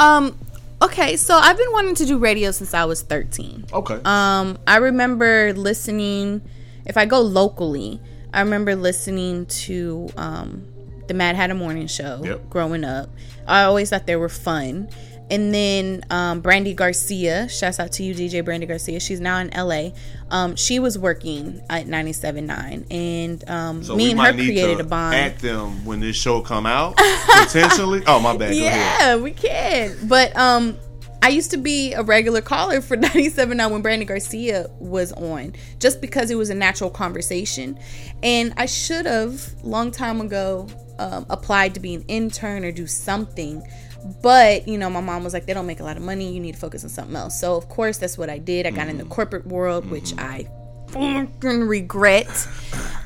[0.00, 0.36] Um,
[0.82, 3.66] okay, so I've been wanting to do radio since I was 13.
[3.72, 4.00] Okay.
[4.04, 6.42] Um, I remember listening.
[6.86, 8.00] If I go locally,
[8.32, 10.66] I remember listening to um,
[11.08, 12.48] the Mad Hatter Morning Show Yep.
[12.50, 13.10] growing up.
[13.46, 14.88] I always thought they were fun.
[15.30, 18.98] And then um, Brandy Garcia, shouts out to you, DJ Brandy Garcia.
[18.98, 19.90] She's now in LA.
[20.30, 25.14] Um, she was working at 97.9, and um, so me and her created a bond.
[25.14, 28.02] At them when this show come out potentially.
[28.06, 28.52] Oh my bad.
[28.52, 29.00] Go ahead.
[29.00, 29.96] Yeah, we can.
[30.08, 30.76] But um
[31.22, 36.00] I used to be a regular caller for 97.9 when Brandy Garcia was on, just
[36.00, 37.78] because it was a natural conversation.
[38.22, 40.66] And I should have, long time ago,
[40.98, 43.62] um, applied to be an intern or do something.
[44.22, 46.32] But, you know, my mom was like, they don't make a lot of money.
[46.32, 47.38] You need to focus on something else.
[47.40, 48.66] So, of course, that's what I did.
[48.66, 50.48] I got in the corporate world, which I
[50.88, 52.48] fucking regret.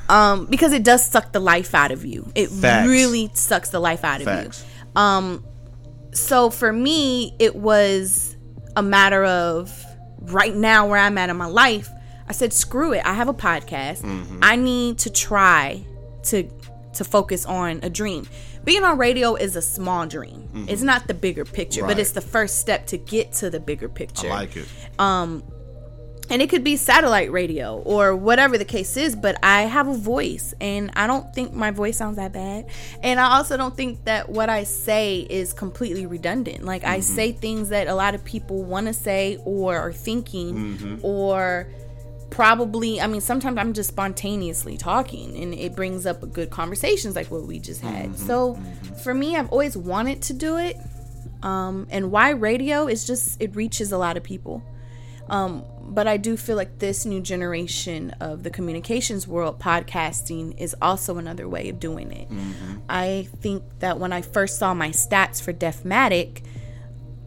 [0.09, 2.31] um, because it does suck the life out of you.
[2.35, 2.87] It Facts.
[2.87, 4.63] really sucks the life out of Facts.
[4.95, 5.01] you.
[5.01, 5.43] Um,
[6.13, 8.35] so for me, it was
[8.75, 9.71] a matter of
[10.21, 11.89] right now where I'm at in my life.
[12.27, 13.05] I said, screw it.
[13.05, 14.01] I have a podcast.
[14.01, 14.39] Mm-hmm.
[14.41, 15.85] I need to try
[16.23, 16.49] to
[16.93, 18.25] to focus on a dream.
[18.65, 20.65] Being on radio is a small dream.
[20.67, 21.99] It's not the bigger picture, but Mm-hmm.
[22.01, 24.67] It's the first step to get to the bigger picture I like it.
[24.99, 25.43] Um,
[26.29, 29.93] and it could be satellite radio or whatever the case is but i have a
[29.93, 32.65] voice and i don't think my voice sounds that bad
[33.03, 37.31] and i also don't think that what i say is completely redundant like i say
[37.31, 41.67] things that a lot of people want to say or are thinking or
[42.35, 47.31] probably i mean sometimes i'm just spontaneously talking and it brings up good conversations like
[47.31, 48.17] what we just had.
[48.19, 48.59] So
[49.03, 50.75] for me i've always wanted to do it
[51.43, 54.63] um, and why radio is just it reaches a lot of people.
[55.29, 60.75] Um, but I do feel like this new generation of the communications world, podcasting is
[60.81, 62.27] also another way of doing it.
[62.89, 66.43] I think that when I first saw my stats for Defmatic,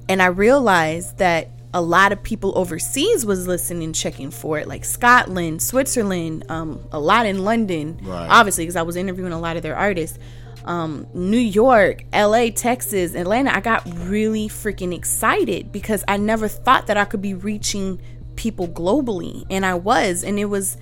[0.09, 4.85] and I realized that a lot of people overseas was listening, checking for it, like
[4.85, 8.29] Scotland, Switzerland, um, a lot in London, Right.
[8.29, 10.19] obviously because I was interviewing a lot of their artists.
[10.64, 13.55] Um, New York, LA, Texas, Atlanta.
[13.57, 18.01] I got really freaking excited because I never thought that I could be reaching
[18.37, 20.77] people globally, and I was, and it was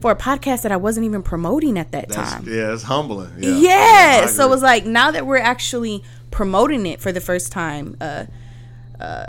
[0.00, 2.44] for a podcast that I wasn't even promoting at that That's, time.
[2.46, 3.32] yeah, it's humbling.
[3.38, 4.26] Yeah, Yeah.
[4.26, 8.26] So it was like now that we're actually promoting it for the first time uh,
[9.00, 9.26] uh,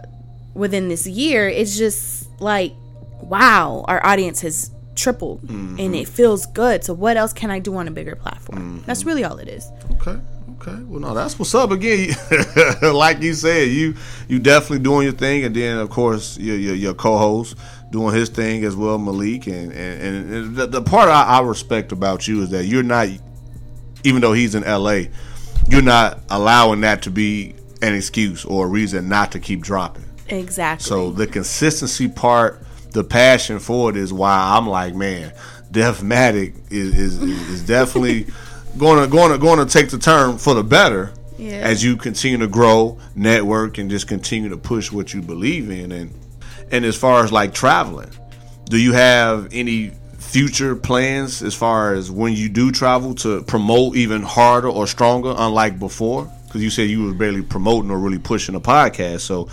[0.58, 2.74] within this year, it's just like,
[3.22, 5.80] wow, our audience has tripled Mm-hmm.
[5.80, 6.84] and it feels good.
[6.84, 8.84] So what else can I do on a bigger platform?
[8.86, 9.10] That's Mm-hmm.
[9.10, 9.70] really all it is.
[9.94, 10.18] Okay.
[10.60, 10.82] Okay.
[10.86, 11.70] Well, no, that's what's up.
[11.70, 12.10] Again,
[12.82, 13.94] like you said, you
[14.28, 17.56] you definitely doing your thing, and then of course your your, your co-host
[17.92, 19.46] doing his thing as well, Malik.
[19.46, 23.08] And and, and the, the part I, I respect about you is that you're not,
[24.04, 25.12] even though he's in L.A.,
[25.70, 30.06] you're not allowing that to be an excuse or a reason not to keep dropping.
[30.30, 30.86] Exactly.
[30.86, 32.62] So the consistency part,
[32.92, 35.34] the passion for it is why I'm like, man,
[35.72, 38.28] Defmatic is is, is definitely
[38.78, 41.56] going to going to going to take the turn for the better Yeah.
[41.58, 45.92] as you continue to grow, network, and just continue to push what you believe in.
[45.92, 46.14] And
[46.72, 48.10] and as far as like traveling,
[48.66, 53.96] do you have any future plans as far as when you do travel to promote
[53.96, 56.32] even harder or stronger, unlike before?
[56.46, 59.22] Because you said you were barely promoting or really pushing a podcast.
[59.22, 59.48] So,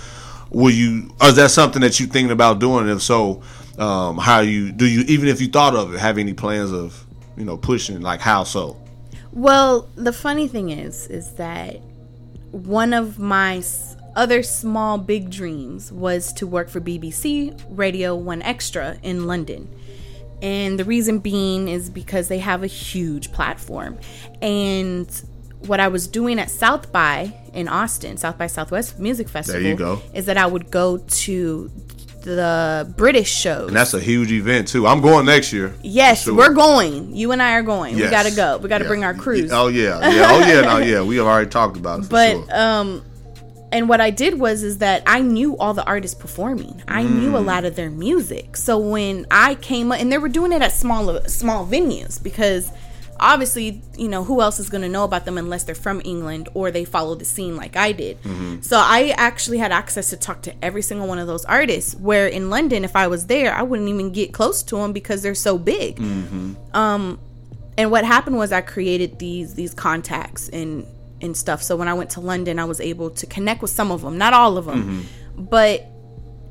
[0.54, 1.10] will you?
[1.22, 2.88] Is that something that you're thinking about doing?
[2.88, 3.42] If so,
[3.78, 7.04] um, how you do you even if you thought of it, have any plans of
[7.36, 8.80] you know pushing like how so?
[9.32, 11.80] Well, the funny thing is, is that
[12.52, 13.62] one of my
[14.14, 19.68] other small big dreams was to work for BBC Radio 1 Extra in London.
[20.40, 23.98] And the reason being is because they have a huge platform.
[24.40, 25.10] And
[25.66, 29.70] what I was doing at South by in Austin, South by Southwest Music Festival, There
[29.70, 30.00] you go.
[30.12, 31.70] is that I would go to
[32.22, 33.68] the British shows.
[33.68, 34.86] And that's a huge event too.
[34.86, 35.74] I'm going next year.
[35.82, 36.34] yes, Sure.
[36.34, 37.14] we're going.
[37.14, 37.96] You and I are going.
[37.98, 38.06] Yes.
[38.06, 38.56] We got to go.
[38.62, 38.88] We got to Yeah.
[38.88, 39.50] bring our crews.
[39.52, 41.02] Oh yeah, yeah, oh yeah, no, yeah.
[41.02, 42.08] We have already talked about it.
[42.08, 42.46] But sure.
[42.56, 43.02] um
[43.72, 47.34] and what i did was is that i knew all the artists performing i knew
[47.36, 47.46] a Mm.
[47.46, 50.70] lot of their music so when i came up and they were doing it at
[50.70, 52.70] small small venues because
[53.20, 56.48] obviously you know who else is going to know about them unless they're from england
[56.54, 58.60] or they follow the scene like i did Mm-hmm.
[58.62, 62.26] so i actually had access to talk to every single one of those artists where
[62.26, 65.34] in london if i was there i wouldn't even get close to them because they're
[65.34, 65.98] so big
[66.74, 67.18] Um,
[67.76, 70.86] and what happened was I created these these contacts and
[71.20, 71.62] and stuff.
[71.62, 74.18] So when I went to London, I was able to connect with some of them,
[74.18, 75.86] not all of them, but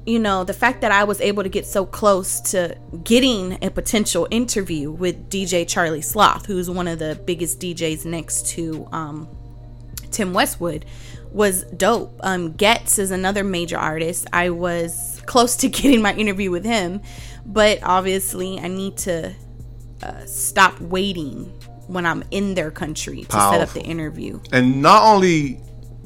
[0.06, 3.70] you know the fact that I was able to get so close to getting a
[3.70, 9.28] potential interview with DJ Charlie Sloth, who's one of the biggest DJs next to um,
[10.12, 10.86] Tim Westwood,
[11.32, 12.20] was dope.
[12.22, 14.28] Um, Getz is another major artist.
[14.34, 17.02] I was close to getting my interview with him,
[17.46, 19.34] but obviously I need to
[20.02, 21.46] uh, stop waiting
[21.88, 24.40] when I'm in their country to set up the interview.
[24.52, 25.60] and not only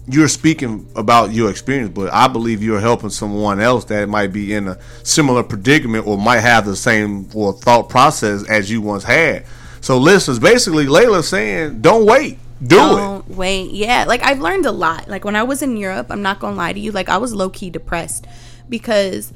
[0.08, 4.54] you're speaking about your experience, but I believe you're helping someone else that might be
[4.54, 9.04] in a similar predicament or might have the same or thought process as you once
[9.04, 9.46] had.
[9.82, 12.80] So, listeners, basically, Layla's saying, don't wait, do it.
[12.80, 13.72] Don't wait.
[13.72, 15.08] Yeah, like I've learned a lot.
[15.08, 17.34] Like when I was in Europe, I'm not gonna lie to you, like I was
[17.34, 18.26] low key depressed
[18.70, 19.34] because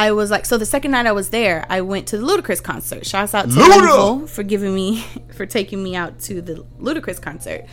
[0.00, 2.62] I was like, so the second night I was there, I went to the Ludacris
[2.62, 3.04] concert.
[3.06, 4.28] Shouts out to Luda!
[4.28, 5.02] For giving me
[5.36, 7.66] for taking me out to the Ludacris concert.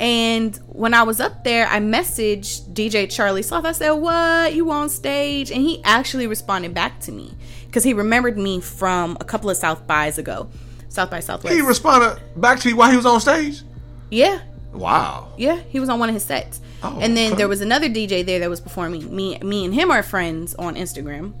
[0.00, 3.64] And when I was up there, I messaged DJ Charlie Sloth.
[3.64, 7.34] I said, "What you on stage?" And he actually responded back to me
[7.66, 10.50] because he remembered me from a couple of South bys ago.
[10.88, 11.54] South by Southwest.
[11.54, 13.62] He responded back to you while he was on stage.
[14.10, 14.40] yeah,
[14.72, 15.32] Wow.
[15.36, 16.60] yeah, he was on one of his sets.
[16.82, 17.38] Oh, and then okay.
[17.38, 19.14] there was another DJ there that was performing.
[19.14, 21.34] Me, me and him are friends on Instagram,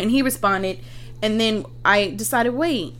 [0.00, 0.80] and he responded.
[1.22, 2.94] And then I decided, wait,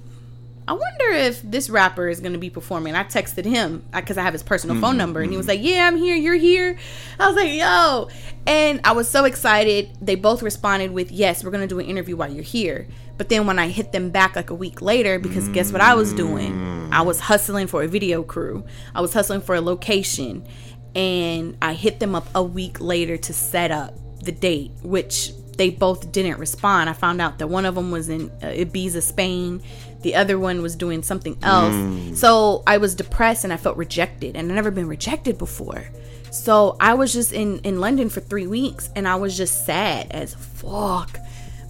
[0.70, 2.94] I wonder if this rapper is going to be performing.
[2.94, 5.60] I texted him because I have his personal Mm-hmm, phone number, and he was like,
[5.60, 6.14] "Yeah, I'm here.
[6.14, 6.76] You're here."
[7.18, 8.08] I was like, "Yo!"
[8.46, 9.90] And I was so excited.
[10.00, 12.86] They both responded with, "Yes, we're going to do an interview while you're here."
[13.18, 15.94] But then when I hit them back like a week later, because guess what I
[15.94, 16.88] was doing?
[16.92, 18.64] I was hustling for a video crew.
[18.94, 20.46] I was hustling for a location,
[20.94, 25.68] and I hit them up a week later to set up the date, which they
[25.68, 26.88] both didn't respond.
[26.88, 29.62] I found out that one of them was in uh, Ibiza, Spain.
[30.00, 32.18] The other one was doing something else.
[32.18, 35.84] So I was depressed and I felt rejected, and I've never been rejected before.
[36.30, 40.06] So I was just in in London for three weeks, and I was just sad
[40.12, 41.18] as fuck.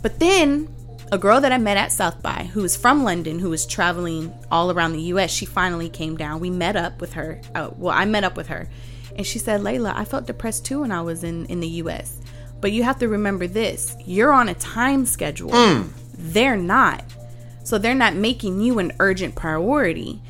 [0.02, 0.72] But then
[1.10, 4.32] a girl that I met at South by, who was from London, who was traveling
[4.52, 6.38] all around the U.S., she finally came down.
[6.38, 7.40] We met up with her.
[7.56, 8.68] Uh, well, I met up with her,
[9.16, 12.19] and she said, "Layla, I felt depressed too when I was in in the U.S.
[12.60, 15.50] But you have to remember this: you're on a time schedule.
[15.50, 15.88] Mm.
[16.14, 17.04] They're not,
[17.64, 20.20] so they're not making you an urgent priority."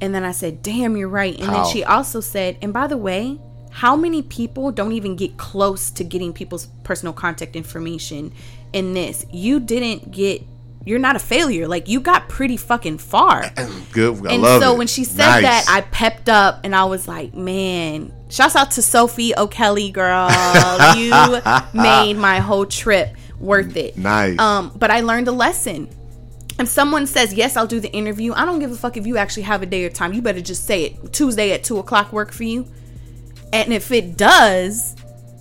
[0.00, 1.64] And then I said, "Damn, you're right." And How?
[1.64, 3.40] then she also said, "And by the way."
[3.74, 8.34] How many people don't even get close to getting people's personal contact information
[8.74, 9.24] in this?
[9.32, 10.42] You didn't get
[10.84, 11.68] you're not a failure.
[11.68, 13.50] Like you got pretty fucking far.
[13.92, 14.26] Good.
[14.26, 14.78] I And so it.
[14.78, 15.42] when she said Nice.
[15.42, 20.28] that, I pepped up and I was like, man, shouts out to Sophie O'Kelly, girl.
[20.96, 21.10] you
[21.72, 23.96] made my whole trip worth it.
[23.96, 24.38] Nice.
[24.38, 25.88] Um, but I learned a lesson.
[26.58, 29.16] If someone says, yes, I'll do the interview, I don't give a fuck if you
[29.16, 30.12] actually have a day or time.
[30.12, 31.12] You better just say it.
[31.12, 32.66] Tuesday at 2 o'clock work for you.
[33.52, 34.94] And if it does,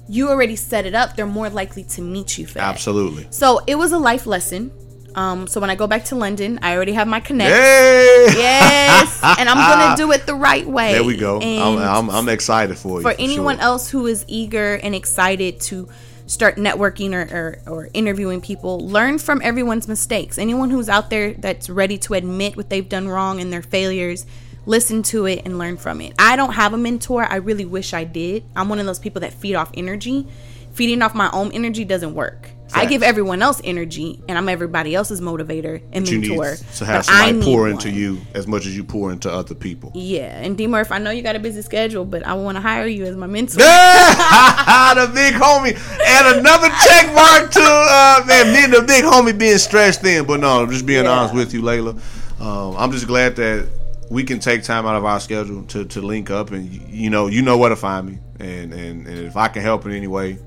[0.08, 1.16] you already set it up.
[1.16, 2.64] They're more likely to meet you for that.
[2.64, 3.28] Absolutely.
[3.30, 4.72] So it was a life lesson.
[5.16, 7.52] Um, so when I go back to London, I already have my connect.
[7.52, 8.28] Hey.
[8.34, 10.94] Yes, and I'm gonna do it the right way.
[10.94, 11.42] There we go.
[11.42, 13.02] I'm, I'm, I'm excited for you.
[13.02, 13.64] for anyone sure.
[13.64, 15.90] else who is eager and excited to
[16.32, 20.38] start networking or, or, or interviewing people, learn from everyone's mistakes.
[20.38, 24.26] Anyone who's out there that's ready to admit what they've done wrong and their failures,
[24.66, 26.14] listen to it and learn from it.
[26.18, 27.26] I don't have a mentor.
[27.26, 28.44] I really wish I did.
[28.56, 30.26] I'm one of those people that feed off energy.
[30.74, 32.50] Feeding off my own energy doesn't work.
[32.74, 36.56] I give everyone else energy, and I'm everybody else's motivator and need mentor.
[36.78, 37.98] to have but I somebody pour into one.
[37.98, 39.92] you as much as you pour into other people.
[39.94, 42.62] Yeah, and D Murph, I know you got a busy schedule, but I want to
[42.62, 43.58] hire you as my mentor.
[43.58, 49.38] the big homie and another check mark to uh, man, me and the big homie
[49.38, 50.26] being stretched thin.
[50.26, 51.12] But no, I'm just being Yeah.
[51.12, 52.00] honest with you, Layla.
[52.40, 53.68] Um, I'm just glad that
[54.10, 57.28] we can take time out of our schedule to, to link up, and you know,
[57.28, 60.08] you know where to find me, and, and and if I can help in any
[60.08, 60.38] way,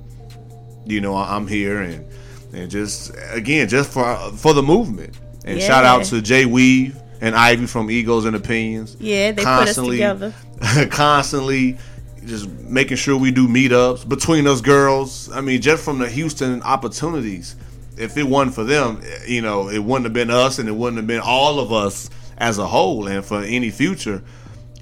[0.87, 2.07] you know, I'm here, and
[2.53, 7.35] and just again, just for for the movement, and shout out to Jay Weave and
[7.35, 8.97] Ivy from Egos and Opinions.
[9.01, 10.35] Yeah, they put us together.
[10.91, 11.79] constantly
[12.27, 15.31] just making sure we do meetups between us girls.
[15.31, 17.57] I mean, just from the Houston opportunities,
[17.97, 20.97] if it wasn't for them, you know, it wouldn't have been us and it wouldn't
[20.97, 23.07] have been all of us as a whole.
[23.07, 24.23] And for any future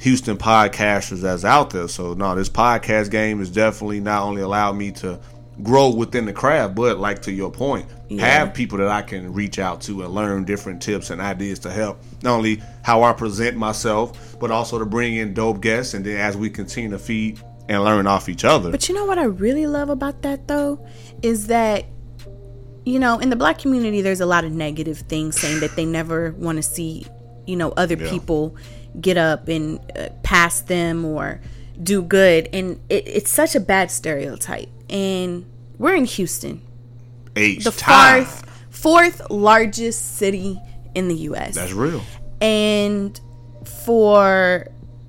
[0.00, 1.88] Houston podcasters that's out there.
[1.88, 5.20] So, no, this podcast game has definitely not only allowed me to
[5.62, 7.86] grow within the craft, but like to your point,
[8.18, 11.70] have people that I can reach out to and learn different tips and ideas to
[11.70, 15.94] help not only how I present myself, but also to bring in dope guests.
[15.94, 18.70] And then as we continue to feed and learn off each other.
[18.70, 20.84] But you know what I really love about that though
[21.22, 21.86] is that
[22.84, 25.84] you know, in the black community there's a lot of negative things saying that they
[25.84, 27.06] never want to see,
[27.46, 28.10] you know, other Yeah.
[28.10, 28.56] people
[29.00, 31.40] get up and uh, pass them or
[31.80, 34.68] do good and it, it's such a bad stereotype.
[34.90, 35.46] And
[35.78, 36.60] we're in Houston,
[37.36, 38.24] H the time.
[38.24, 40.60] fourth fourth largest city
[40.94, 41.54] in the US.
[41.54, 42.02] That's real.
[42.40, 43.20] and
[43.84, 44.66] for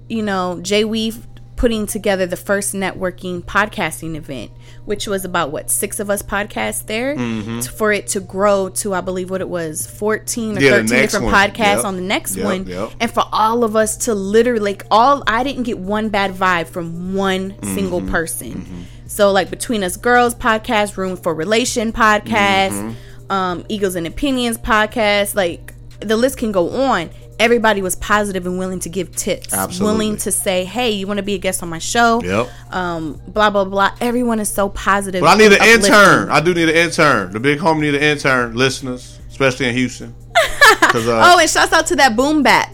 [0.09, 4.51] you know Jay Weave putting together the first networking podcasting event,
[4.85, 7.61] which was about what six of us podcast there, Mm-hmm.
[7.61, 11.25] for it to grow to I believe what it was fourteen or Yeah, thirteen different
[11.25, 11.33] one.
[11.33, 11.85] podcasts Yep.
[11.85, 12.91] on the next Yep, one, yep.
[12.99, 16.67] and for all of us to literally like all I didn't get one bad vibe
[16.67, 18.11] from one single Mm-hmm.
[18.11, 18.85] person.
[19.07, 23.31] So like between us girls podcast, room for relation podcast, Mm-hmm.
[23.31, 27.09] um, Eagles and Opinions podcast, like the list can go on.
[27.43, 29.85] Everybody was positive and willing to give tips, Absolutely.
[30.05, 32.49] willing to say, "Hey, you want to be a guest on my show?" Yep.
[32.73, 33.91] Um, blah blah blah.
[34.01, 35.21] Everyone is so positive.
[35.21, 35.83] But I need an uplifting.
[35.85, 36.29] intern.
[36.29, 37.31] I do need an intern.
[37.33, 38.55] The big home need an intern.
[38.55, 40.15] Listeners, especially in Houston.
[40.35, 42.72] uh, Oh, and shouts out to that boom bat.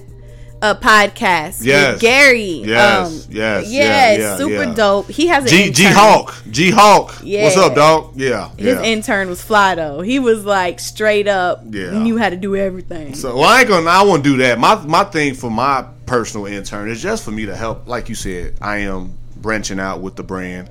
[0.62, 1.94] A podcast Yes.
[1.94, 2.64] with Gary.
[2.66, 4.74] Yes, Um, yes, yeah, yeah, super yeah.
[4.74, 5.10] dope.
[5.10, 7.20] He has an G, G Hawk, G Hawk.
[7.24, 7.44] Yeah.
[7.44, 8.14] What's up, dog?
[8.16, 8.50] Yeah.
[8.58, 8.84] His yeah.
[8.84, 10.02] intern was fly though.
[10.02, 11.98] He was like straight up Yeah.
[11.98, 13.14] knew how to do everything.
[13.16, 13.90] So well, I ain't gonna.
[13.90, 14.60] I won't do that.
[14.60, 17.88] My my thing for my personal intern is just for me to help.
[17.88, 20.70] Like you said, I am branching out with the brand,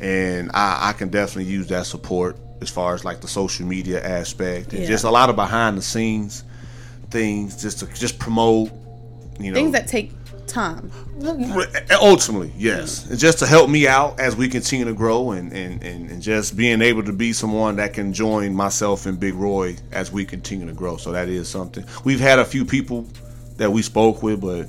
[0.00, 4.02] and I, I can definitely use that support as far as like the social media
[4.02, 6.42] aspect and just a lot of behind the scenes
[7.10, 8.70] things, just to just promote.
[9.38, 10.12] You know, Things that take
[10.46, 10.90] time.
[12.00, 15.82] ultimately yes and just to help me out as we continue to grow and, and,
[15.82, 19.76] and, and just being able to be someone that can join myself and big roy
[19.92, 23.06] as we continue to grow so that is something we've had a few people
[23.56, 24.68] that we spoke with but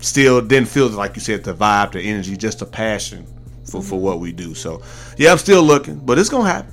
[0.00, 3.26] still didn't feel like you said the vibe the energy just the passion
[3.64, 4.82] for, for what we do so
[5.16, 6.72] yeah i'm still looking but it's gonna happen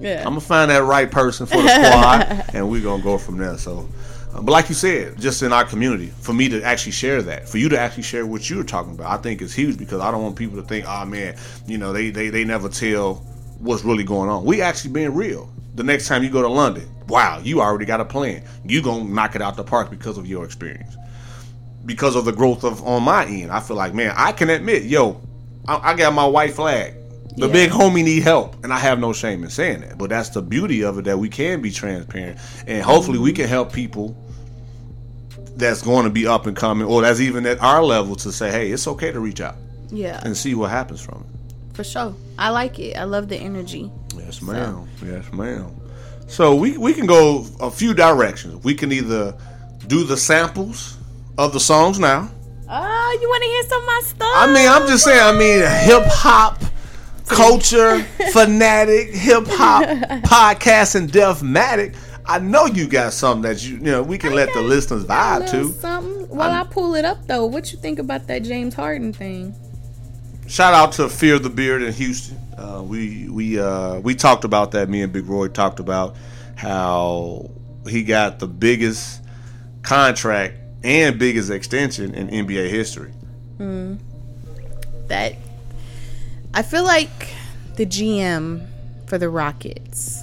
[0.00, 0.18] Yeah.
[0.20, 3.56] I'm gonna find that right person for the squad, and we're gonna go from there.
[3.58, 3.88] So,
[4.34, 7.58] but like you said, just in our community, for me to actually share that, for
[7.58, 10.10] you to actually share what you were talking about, I think is huge because I
[10.10, 13.16] don't want people to think, oh man, you know, they they, they never tell
[13.58, 14.44] what's really going on.
[14.44, 15.50] We actually being real.
[15.74, 18.42] The next time you go to London, wow, you already got a plan.
[18.64, 20.96] You gonna knock it out the park because of your experience,
[21.84, 23.50] because of the growth of on my end.
[23.50, 25.20] I feel like, man, I can admit, yo,
[25.68, 26.94] I, I got my white flag.
[27.36, 27.52] The Yeah.
[27.52, 29.96] big homie need help, and I have no shame in saying that.
[29.96, 33.48] But that's the beauty of it that we can be transparent, and hopefully we can
[33.48, 34.14] help people
[35.56, 38.50] that's going to be up and coming, or that's even at our level to say,
[38.50, 39.56] hey, it's okay to reach out
[39.90, 40.20] yeah.
[40.24, 41.74] and see what happens from it.
[41.74, 42.14] For sure.
[42.38, 42.96] I like it.
[42.96, 43.90] I love the energy.
[44.16, 44.88] Yes, ma'am.
[45.04, 45.74] Yes, ma'am.
[46.26, 48.64] So we we can go a few directions.
[48.64, 49.36] We can either
[49.86, 50.96] do the samples
[51.38, 52.30] of the songs now.
[52.68, 54.32] Oh, you want to hear some of my stuff?
[54.34, 55.20] I mean, I'm just saying.
[55.20, 56.62] I mean, hip hop
[57.26, 59.84] culture fanatic, hip hop
[60.24, 61.96] podcast and Defmatic.
[62.26, 65.50] I know you got something that you you know we can let the listeners vibe
[65.50, 65.68] to.
[65.72, 66.28] Something.
[66.28, 69.54] While i pull it up though, what you think about that James Harden thing?
[70.46, 72.38] Shout out to Fear the Beard in Houston.
[72.56, 74.88] Uh, we we uh, we talked about that.
[74.88, 76.16] Me and Big Roy talked about
[76.56, 77.50] how
[77.88, 79.22] he got the biggest
[79.82, 80.54] contract
[80.84, 83.12] and biggest extension in NBA history.
[85.08, 85.34] That
[86.54, 87.34] I feel like
[87.76, 88.66] the GM
[89.06, 90.21] for the Rockets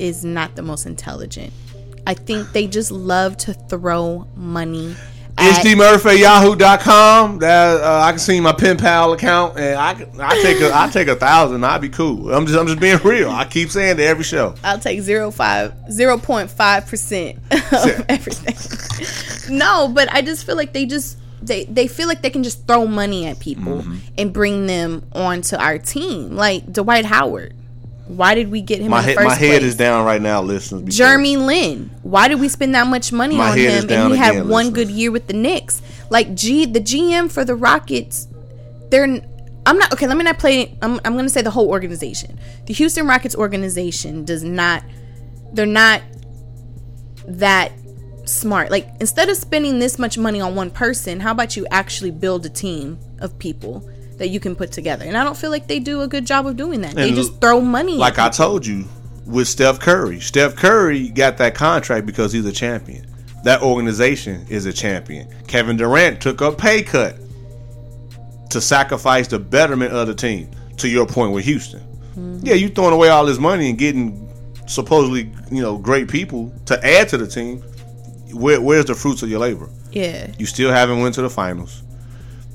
[0.00, 1.52] is not the most intelligent.
[2.06, 4.96] I think they just love to throw money.
[5.42, 7.38] It's At, dmurphy at yahoo.com.
[7.38, 10.88] That uh, I can see my PayPal account, and I can- I take a I
[10.90, 11.64] take a thousand.
[11.64, 12.32] I'd be cool.
[12.32, 13.30] I'm just I'm just being real.
[13.30, 14.54] I keep saying to every show.
[14.64, 19.56] I'll take zero five zero point five percent of everything.
[19.56, 22.66] no, but I just feel like they just they they feel like they can just
[22.66, 23.96] throw money at people Mm-hmm.
[24.18, 27.54] and bring them onto our team, like Dwight Howard.
[28.16, 29.62] Why did we get him My in the head first my head place?
[29.62, 30.96] is down right now, listeners.
[30.96, 31.90] Jeremy Lin.
[32.02, 34.66] Why did we spend that much money My on him and he had again, one
[34.66, 34.86] listeners.
[34.86, 35.80] good year with the Knicks?
[36.10, 38.28] Like G the GM for the Rockets,
[38.90, 39.04] they're
[39.66, 42.38] I'm not okay, let me not play I'm I'm going to say the whole organization.
[42.66, 44.82] The Houston Rockets organization does not
[45.52, 46.02] they're not
[47.26, 47.72] that
[48.24, 48.70] smart.
[48.70, 52.44] Like instead of spending this much money on one person, how about you actually build
[52.46, 53.88] a team of people
[54.20, 55.04] that you can put together?
[55.04, 56.94] And I don't feel like they do a good job of doing that.
[56.94, 57.96] They just throw money.
[57.96, 58.84] like I told you
[59.26, 60.20] with Steph Curry.
[60.20, 63.06] Steph Curry got that contract because he's a champion.
[63.44, 65.28] That organization is a champion.
[65.46, 67.16] Kevin Durant took a pay cut
[68.50, 70.50] to sacrifice the betterment of the team.
[70.78, 72.38] To your point with Houston, mm-hmm.
[72.42, 74.32] yeah, you throwing away all this money and getting
[74.66, 77.58] supposedly you know great people to add to the team.
[78.32, 79.68] Where, where's the fruits of your labor?
[79.92, 80.30] yeah.
[80.38, 81.82] You still haven't went to the finals.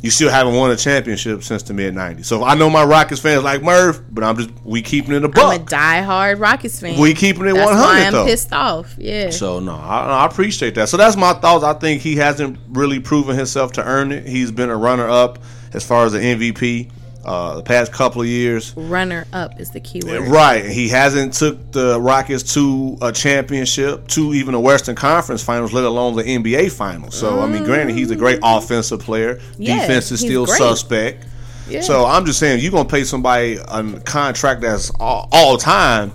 [0.05, 2.25] You still haven't won a championship since the mid '90s.
[2.25, 5.27] So I know my Rockets fans like Murph, but I'm just we keeping it a
[5.27, 5.45] buck.
[5.53, 6.99] I'm a diehard Rockets fan.
[6.99, 8.25] We keeping it That's 100 why I'm though.
[8.25, 8.93] pissed off.
[8.99, 9.31] Yeah.
[9.31, 10.89] So no, I, I appreciate that.
[10.89, 11.63] So that's my thoughts.
[11.63, 14.27] I think he hasn't really proven himself to earn it.
[14.27, 15.39] He's been a runner up
[15.73, 16.91] as far as the MVP
[17.25, 18.73] uh, the past couple of years.
[18.77, 20.27] Runner up is the key word.
[20.27, 25.73] Right, he hasn't took the Rockets to a championship, to even a Western Conference Finals,
[25.73, 27.15] let alone the NBA Finals.
[27.15, 29.39] So I mean, granted, he's a great offensive player.
[29.57, 30.57] Yeah, Defense is still great.
[30.57, 31.25] suspect.
[31.67, 31.81] Yeah.
[31.81, 36.11] So I'm just saying, you're gonna pay somebody a contract that's all, all time.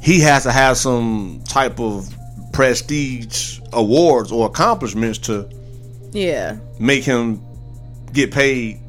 [0.00, 2.08] He has to have some type of
[2.52, 5.48] prestige awards or accomplishments to
[6.12, 6.56] yeah.
[6.78, 7.42] make him
[8.12, 8.80] get paid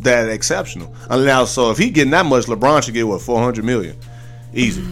[0.00, 0.94] that exceptional.
[1.10, 3.96] And now, so if he getting that much, LeBron should get what 400 million,
[4.54, 4.82] easy.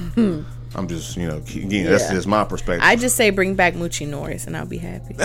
[0.74, 2.82] I'm just you know again, that's just my perspective.
[2.84, 5.14] I just say bring back Moochie Norris and I'll be happy.
[5.14, 5.20] hey,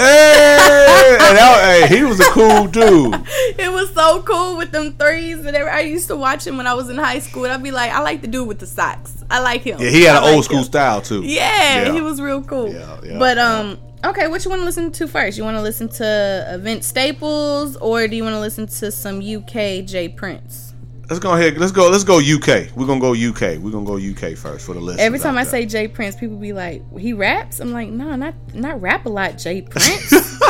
[1.20, 3.14] that- hey, he was a cool dude.
[3.60, 6.74] it was so cool with them threes and I used to watch him when I
[6.74, 7.44] was in high school.
[7.44, 9.24] And I'd be like, I like the dude with the socks.
[9.30, 9.80] I like him.
[9.82, 10.64] Yeah, he had I an like old school him.
[10.64, 11.22] style too.
[11.24, 11.92] Yeah, Yeah.
[11.94, 12.72] he was real cool.
[12.74, 13.60] Yeah, yeah, but yeah.
[13.60, 15.38] um, Okay, what you want to listen to first?
[15.38, 19.20] You want to listen to Vince Staples, or do you want to listen to some
[19.20, 20.74] UK Jay Prince?
[21.08, 21.58] Let's go ahead.
[21.58, 21.90] Let's go.
[21.90, 22.76] Let's go UK.
[22.76, 23.60] We're gonna go UK.
[23.62, 25.00] We're gonna go UK first for the list.
[25.00, 28.34] Every time I say Jay Prince, people be like, "He raps." I'm like, "No, not
[28.54, 30.14] not rap a lot, J Prince."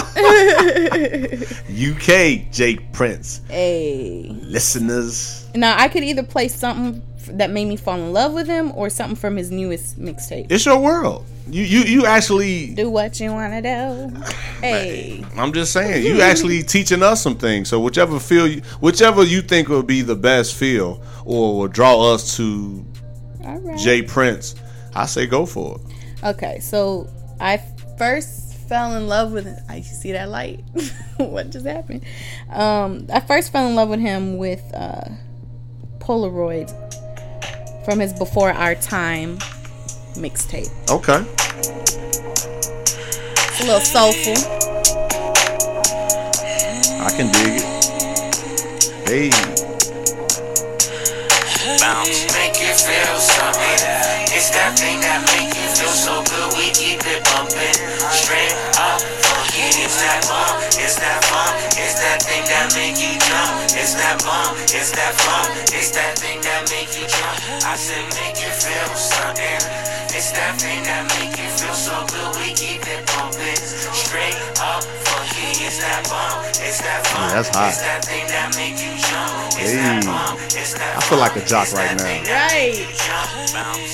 [1.72, 5.48] UK Jay Prince hey, listeners.
[5.56, 7.02] now I could either play something
[7.38, 10.48] that made me fall in love with him, or something from his newest mixtape.
[10.50, 11.26] It's your world.
[11.50, 12.74] You you you actually.
[12.74, 14.22] Do what you wanna do.
[14.62, 16.06] Hey, I'm just saying.
[16.06, 17.70] You actually teaching us some things.
[17.70, 22.14] So whichever feel, you, whichever you think will be the best feel, or will draw
[22.14, 22.86] us to
[23.42, 23.78] right.
[23.78, 24.56] Jay Prince,
[24.96, 26.26] I say go for it.
[26.26, 27.10] Okay, so
[27.40, 27.58] I
[27.98, 29.48] first fell in love with.
[29.68, 30.64] I see that light.
[31.18, 32.06] what just happened?
[32.50, 35.10] Um, I first fell in love with him with uh,
[36.00, 36.70] Polaroid
[37.84, 39.38] from his Before Our Time
[40.16, 40.70] mixtape.
[40.90, 41.26] Okay.
[43.50, 44.38] It's a little soulful.
[47.02, 47.68] I can dig it.
[49.12, 49.30] Hey,
[51.82, 53.82] bounce, make you feel something.
[54.32, 56.56] It's that thing that make you feel so good.
[56.56, 57.76] We keep it bumping,
[58.08, 59.68] straight up, funky.
[59.84, 63.68] It's that bump, it's that funk, it's that thing that make you jump.
[63.76, 66.71] It's that bump, it's that funk, it's that thing that make you jump.
[67.60, 70.11] I said make you feel something.
[70.22, 72.30] It's that thing that make you feel so good.
[72.38, 73.58] We keep it bumping,
[73.90, 75.50] straight up, funky.
[75.66, 77.74] It's that bump, it's that funk, that's hot.
[77.74, 79.58] it's that thing that make you jump.
[79.58, 79.82] It's Hey.
[79.82, 82.06] that bump, it's that I feel like a jock right now.
[82.06, 82.86] Right.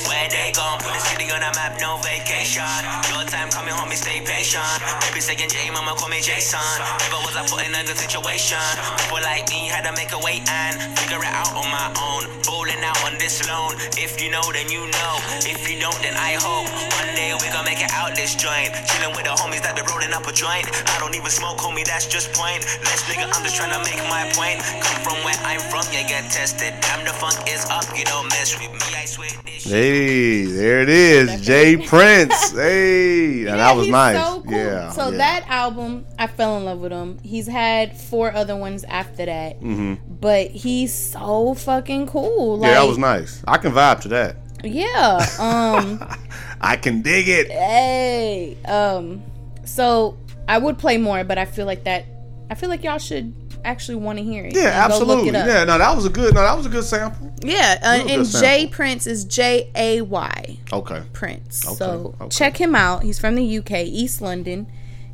[0.04, 2.60] where they gon' put the city on the map, no vacation.
[3.08, 4.68] Your time coming home, stay patient.
[5.08, 6.60] Baby saying J, mama call me Jason.
[7.08, 8.60] Never was I put in a good situation.
[9.00, 12.28] People like me had to make a wait and figure it out on my own.
[12.44, 13.72] Bowling out on this loan.
[13.96, 15.14] If you know, then you know.
[15.48, 16.66] If you don't, then I hope
[16.98, 18.74] one day we gon' make it out this joint.
[18.90, 20.66] Chilling with the homies that be rolling up a joint.
[20.90, 22.66] I don't even smoke, homie, that's just point.
[22.84, 24.58] Less nigga, I'm just trying to make my point.
[24.82, 26.74] Come from where I'm from, yeah, get tested.
[26.82, 28.88] Damn, the funk is up, you don't mess with me.
[28.98, 29.28] I swear
[29.68, 32.52] hey, there it is, Jay Prince.
[32.58, 34.16] Hey, now that was nice.
[34.16, 34.52] So cool.
[34.52, 34.90] Yeah.
[34.90, 35.16] So yeah.
[35.18, 37.18] that album, I fell in love with him.
[37.22, 39.94] He's had four other ones after that, Mm-hmm.
[40.20, 42.58] but he's so fucking cool.
[42.58, 43.42] Like, yeah, that was nice.
[43.46, 44.36] I can vibe to that.
[44.64, 45.26] Yeah.
[45.38, 46.04] Um.
[46.60, 47.50] I can dig it.
[47.50, 48.56] hey.
[48.64, 49.22] Um.
[49.64, 52.04] So I would play more, but I feel like that.
[52.50, 53.34] I feel like y'all should
[53.64, 54.54] actually want to hear it.
[54.54, 55.30] Yeah, and go look absolutely.
[55.32, 56.34] Yeah, no, that was a good.
[56.34, 57.32] No, that was a good sample.
[57.42, 61.02] Yeah, uh, and Jay Prince is J A Y Okay.
[61.12, 61.66] Prince.
[61.66, 62.28] Okay, So okay.
[62.30, 63.02] check him out.
[63.02, 64.66] He's from the UK, East London.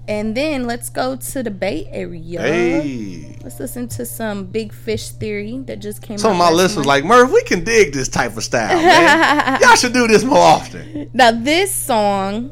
[0.07, 2.41] And then let's go to the Bay Area.
[2.41, 3.39] Hey.
[3.43, 6.35] Let's listen to some Big Fish Theory that just came Some out.
[6.35, 7.33] of my listeners like Murph.
[7.33, 9.61] We can dig this type of style, man.
[9.63, 11.11] Y'all should do this more often.
[11.15, 12.51] Now this song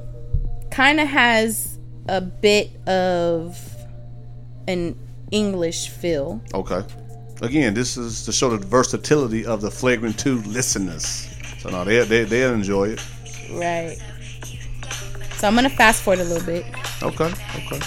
[0.70, 1.78] kind of has
[2.08, 3.58] a bit of
[4.66, 4.98] an
[5.30, 6.40] English feel.
[6.54, 6.82] Okay.
[7.42, 11.28] Again, this is to show the versatility of the Flagrant Two listeners.
[11.58, 13.04] So no, they they they'll enjoy it.
[13.52, 13.98] Right.
[15.42, 16.64] So I'm gonna fast forward a little bit.
[17.02, 17.24] Okay.
[17.24, 17.80] Okay.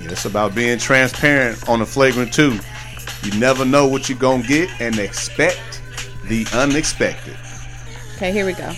[0.00, 2.56] Yeah, it's about being transparent on the Flagrant Two.
[3.24, 5.82] You never know what you're gonna get, and expect
[6.26, 7.36] the unexpected.
[8.14, 8.72] Okay, here we go.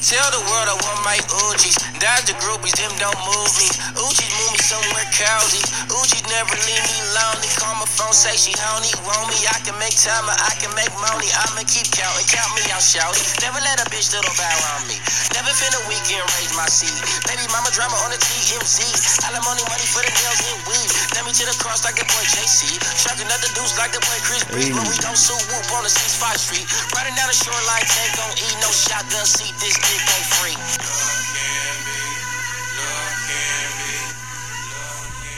[0.00, 1.65] Tell the world I want my Uchi's.
[2.06, 3.66] Dodge the groupies, them don't move me.
[3.98, 5.58] Uchi's move me somewhere cozy.
[5.90, 7.50] Uchi's never leave me lonely.
[7.58, 9.34] Call my phone, say she honey, want me.
[9.50, 11.26] I can make time, I can make money.
[11.34, 13.10] I'ma keep counting, count me out, shout
[13.42, 15.02] Never let a bitch little bow on me.
[15.34, 16.94] Never finna weekend raise my seed.
[17.26, 18.86] Baby mama drama on the TMZ.
[19.26, 20.90] Alimony money for the nails and weave.
[21.18, 22.70] Let me to the cross like the boy JC.
[23.02, 24.70] Shark another deuce like the boy Chris Breeze.
[24.70, 26.70] But we don't sue whoop on the 65th Street.
[26.94, 29.58] Riding down the shoreline, tank gon' eat no shotgun seat.
[29.58, 31.25] This dick ain't free.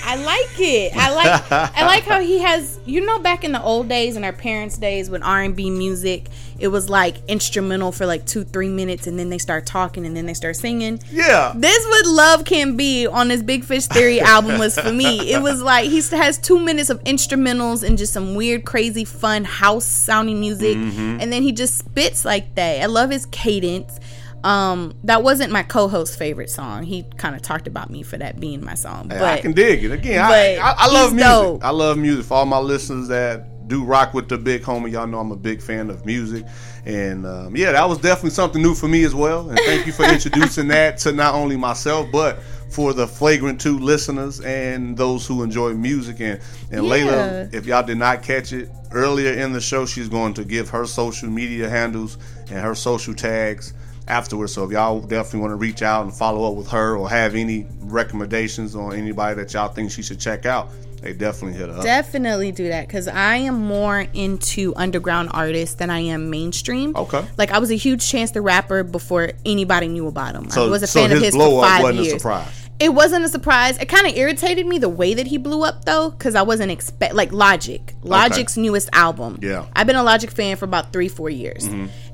[0.05, 0.93] I like it.
[0.97, 4.25] I like I like how he has you know back in the old days in
[4.25, 6.29] our parents' days when R and B music
[6.59, 10.17] it was like instrumental for like two, three minutes and then they start talking and
[10.17, 11.01] then they start singing.
[11.11, 11.53] Yeah.
[11.55, 15.33] This what love can be on this Big Fish Theory album was for me.
[15.33, 19.45] It was like he has two minutes of instrumentals and just some weird, crazy, fun
[19.45, 21.21] house sounding music, mm-hmm.
[21.21, 22.83] and then he just spits like that.
[22.83, 23.99] I love his cadence.
[24.45, 26.85] Um, that wasn't my co-host's favorite song.
[26.85, 29.85] He kind of talked about me for that being my song, but I can dig
[29.85, 29.91] it.
[29.91, 31.29] Again, I, I, I love music.
[31.31, 31.65] dope.
[31.65, 34.93] I love music for all my listeners that do rock with the big homie.
[34.93, 36.45] Y'all know I'm a big fan of music,
[36.87, 39.49] and um, yeah, that was definitely something new for me as well.
[39.51, 43.79] And thank you for introducing that to not only myself but for the Flagrant Two
[43.79, 46.21] listeners and those who enjoy music.
[46.21, 46.93] And and Yeah.
[46.93, 50.71] Layla, if y'all did not catch it earlier in the show, she's going to give
[50.71, 52.17] her social media handles
[52.51, 53.75] and her social tags
[54.09, 54.53] afterwards.
[54.53, 57.35] So if y'all definitely want to reach out and follow up with her or have
[57.35, 61.77] any recommendations on anybody that y'all think she should check out, they definitely hit her
[61.77, 61.83] up.
[61.85, 66.97] Definitely do that because I am more into underground artists than I am mainstream.
[66.97, 67.25] Okay.
[67.37, 70.51] Like I was a huge Chance the Rapper before anybody knew about him.
[70.51, 72.15] So, I was a so fan his of his blow for up five wasn't years.
[72.15, 72.65] a surprise.
[72.81, 73.77] It wasn't a surprise.
[73.79, 76.71] It kind of irritated me the way that he blew up though, because I wasn't
[76.71, 79.39] expect like Logic, Logic's newest album.
[79.43, 79.49] Yeah.
[79.49, 79.73] Mm-hmm.
[79.75, 81.69] I've been a Logic fan for about three, four years,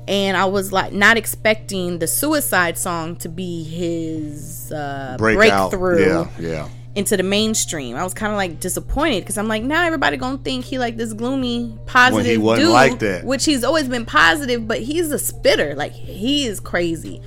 [0.07, 5.71] and I was like not expecting the Suicide song to be his uh, Breakout.
[5.71, 6.69] breakthrough Yeah, yeah.
[6.95, 7.95] into the mainstream.
[7.95, 10.95] I was kind of like disappointed because I'm like, now everybody gonna think he like
[10.97, 13.25] this gloomy, positive wasn't dude, like that.
[13.25, 15.75] which he's always been positive, but he's a spitter.
[15.75, 17.21] Like he is crazy.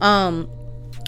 [0.00, 0.48] Um,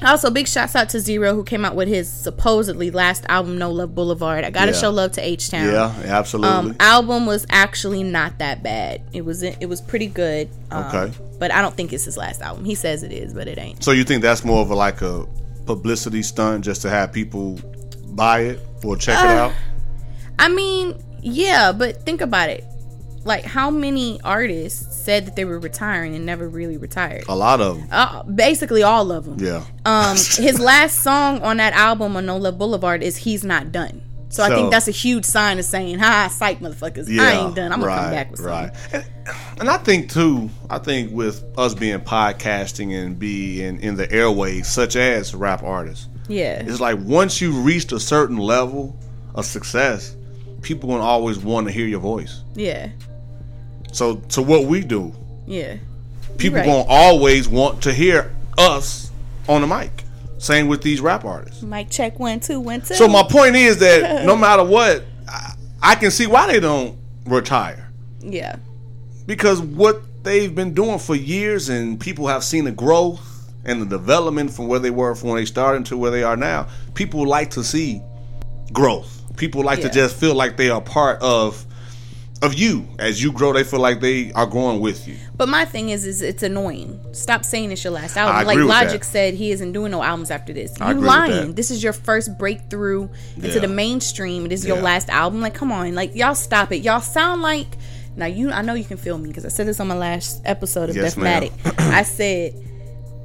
[0.02, 3.70] also big shouts out to Z-Ro who came out with his supposedly last album, No
[3.70, 4.44] Love Boulevard.
[4.44, 4.78] I gotta Yeah.
[4.78, 5.66] show love to H Town.
[5.72, 6.50] Yeah, absolutely.
[6.50, 9.00] Um, album was actually not that bad.
[9.12, 10.48] It was it was pretty good.
[10.70, 11.12] Um, Okay.
[11.38, 12.64] But I don't think it's his last album.
[12.64, 13.82] He says it is, but it ain't.
[13.82, 15.26] so you think that's more of a like a
[15.66, 17.58] publicity stunt just to have people
[18.08, 19.52] buy it or check Uh, it out?
[20.38, 22.64] I mean, yeah, but think about it.
[23.24, 27.24] Like, how many artists said that they were retiring and never really retired?
[27.28, 27.88] A lot of them.
[27.90, 29.38] Uh, basically, all of them.
[29.38, 29.64] Yeah.
[29.86, 34.02] Um, his last song on that album on No Love Boulevard is "He's Not Done."
[34.30, 37.72] So, I think that's a huge sign of saying, "Ha, psych, motherfuckers, I ain't done.
[37.72, 38.72] I'm gonna come back with something." right.
[38.92, 39.04] And,
[39.60, 44.66] and I think too, I think with us being podcasting and being in the airwaves,
[44.66, 48.98] such as rap artists, Yeah, it's like once you reached a certain level
[49.36, 50.16] of success,
[50.62, 52.42] people gonna always want to hear your voice.
[52.54, 52.88] yeah,
[53.94, 55.14] So, to what we do,
[55.46, 55.76] yeah.
[56.36, 56.66] people right.
[56.66, 59.10] gonna always want to hear us
[59.48, 60.04] on the mic.
[60.38, 61.62] Same with these rap artists.
[61.62, 62.94] Mic check one two one two.
[62.94, 66.98] So my point is that no matter what, I, I can see why they don't
[67.24, 67.84] retire
[68.20, 68.56] yeah,
[69.26, 73.20] because what they've been doing for years, and people have seen the growth
[73.64, 76.36] and the development from where they were from when they started to where they are
[76.36, 76.68] now.
[76.94, 78.02] People like to see
[78.72, 79.22] growth.
[79.36, 79.88] People like Yeah.
[79.88, 81.64] to just feel like they are part of
[82.42, 83.52] of you as you grow.
[83.52, 85.16] They feel like they are growing with you.
[85.36, 87.00] But my thing is, is it's annoying.
[87.12, 88.36] Stop saying it's your last album.
[88.36, 89.06] I like Logic that.
[89.06, 90.72] said, he isn't doing no albums after this.
[90.78, 91.54] You lying?
[91.54, 93.58] This is your first breakthrough into Yeah.
[93.60, 94.44] the mainstream.
[94.46, 94.82] It is your Yeah.
[94.82, 95.40] last album.
[95.40, 96.78] Like, come on, like y'all stop it.
[96.82, 97.66] Y'all sound like
[98.16, 98.50] now you.
[98.52, 100.96] I know you can feel me because I said this on my last episode of
[100.96, 101.14] Yes.
[101.14, 101.52] Defmatic.
[101.78, 102.54] I said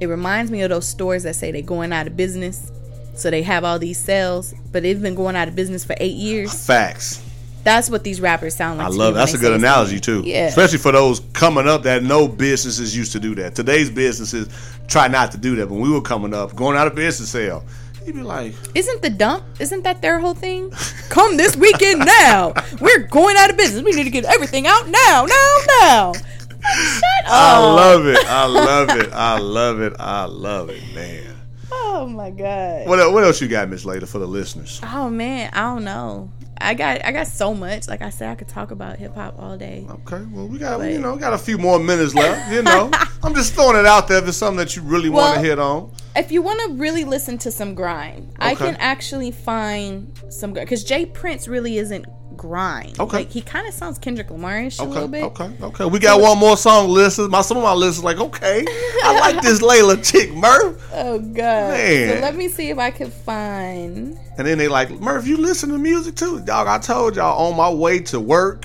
[0.00, 2.72] it reminds me of those stores that say they're going out of business.
[3.14, 6.14] So they have all these sales, but they've been going out of business for eight
[6.14, 6.66] years.
[6.66, 7.20] Facts.
[7.62, 8.86] That's what these rappers sound like.
[8.86, 10.22] I love that's a good analogy something.
[10.22, 10.28] too.
[10.28, 10.46] Yeah.
[10.46, 13.54] Especially for those coming up that no businesses used to do that.
[13.54, 14.48] Today's businesses
[14.88, 15.68] try not to do that.
[15.68, 17.64] When we were coming up, going out of business sale,
[18.06, 19.44] you'd be like, Isn't the dump?
[19.58, 20.70] Isn't that their whole thing?
[21.10, 22.54] Come this weekend now.
[22.80, 23.82] We're going out of business.
[23.82, 26.12] We need to get everything out now, now, now.
[26.12, 28.18] Shut I love it.
[28.26, 29.10] I love it.
[29.12, 29.94] I love it.
[29.98, 31.34] I love it, man.
[31.72, 32.86] Oh my god.
[32.86, 34.80] What else, what else you got, Miss Layla, for the listeners?
[34.82, 36.30] Oh man, I don't know.
[36.60, 37.88] I got I got so much.
[37.88, 39.86] Like I said, I could talk about hip hop all day.
[39.88, 42.52] Okay, well we got But- you know got a few more minutes left.
[42.52, 42.90] You know,
[43.22, 45.58] I'm just throwing it out there if it's something that you really want to hit
[45.58, 45.92] on.
[46.16, 50.84] If you want to really listen to some grind, I can actually find some because
[50.84, 52.06] Jay Prince really isn't
[52.40, 52.98] grind.
[52.98, 53.18] Okay.
[53.18, 55.22] like he kind of sounds Kendrick Lamar-ish a little bit.
[55.24, 55.84] okay, okay.
[55.84, 57.28] We got one more song listeners.
[57.28, 58.64] My some of my listeners like, okay,
[59.04, 60.82] I like this Layla chick, Murph.
[60.94, 61.34] Oh god.
[61.74, 62.14] Man.
[62.16, 64.18] So let me see if I can find.
[64.38, 66.66] And then they like, Murph, you listen to music too, dog.
[66.66, 68.64] I told y'all on my way to work,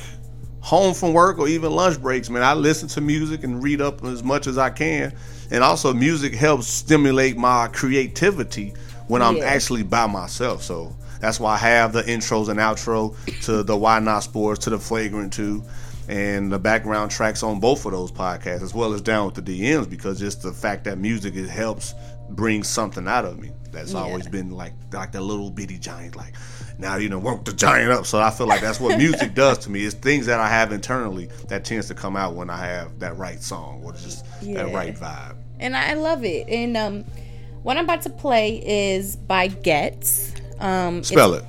[0.62, 2.44] home from work, or even lunch breaks, man.
[2.44, 5.14] I listen to music and read up as much as I can.
[5.52, 8.74] And also, music helps stimulate my creativity
[9.08, 9.44] when I'm Yeah.
[9.44, 10.64] actually by myself.
[10.64, 14.70] So that's why I have the intros and outro to the Why Not Sports, to
[14.70, 15.64] the Flagrant 2,
[16.08, 19.62] and the background tracks on both of those podcasts, as well as Down with the
[19.62, 21.94] DMs, because just the fact that music it helps
[22.30, 23.52] bring something out of me.
[23.72, 26.34] That's always been like like that little bitty giant, like
[26.78, 28.06] now you know work the giant up.
[28.06, 29.84] So I feel like that's what music does to me.
[29.84, 33.18] It's things that I have internally that tends to come out when I have that
[33.18, 35.36] right song or just that right vibe.
[35.60, 36.48] and I love it.
[36.48, 37.04] And um,
[37.64, 40.35] what I'm about to play is by Ghetts.
[40.60, 41.44] Um, Spell it.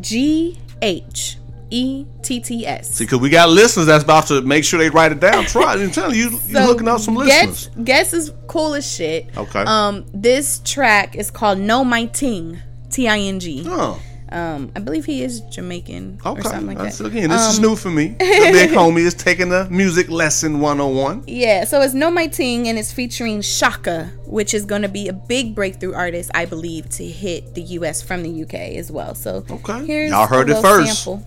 [0.00, 1.36] G H
[1.70, 2.90] E T T S.
[2.94, 5.46] See, because we got listeners that's about to make sure they write it down.
[5.46, 5.74] Try.
[5.74, 7.68] I'm telling you, you are looking out some listeners.
[7.68, 9.28] Guess, Ghetts is cool as shit.
[9.36, 9.60] Okay.
[9.60, 12.58] Um, this track is called "No My Ting,"
[12.90, 13.64] T I N G.
[13.66, 14.00] Oh,
[14.32, 17.06] Um, I believe he is Jamaican or something like That's- that.
[17.08, 18.16] Again, this is Um, new for me.
[18.18, 21.24] The big homie is taking a music lesson 101.
[21.26, 25.08] Yeah, so it's No My Ting and it's featuring Shakka, which is going to be
[25.08, 29.14] a big breakthrough artist, I believe, to hit the US from the UK as well.
[29.14, 29.84] So Okay.
[29.86, 31.04] here's Y'all heard a it first.
[31.04, 31.22] Sample.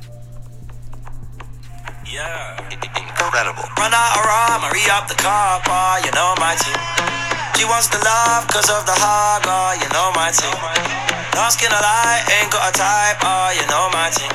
[2.12, 2.58] Yeah,
[2.98, 3.64] incredible.
[3.78, 6.80] Run out of rhyme, hurry up the car, boy, you know my team.
[7.58, 11.15] She wants the love cause of the heart, boy, you know my team.
[11.36, 14.32] Lost in a lie, ain't got a type, oh, you know my team.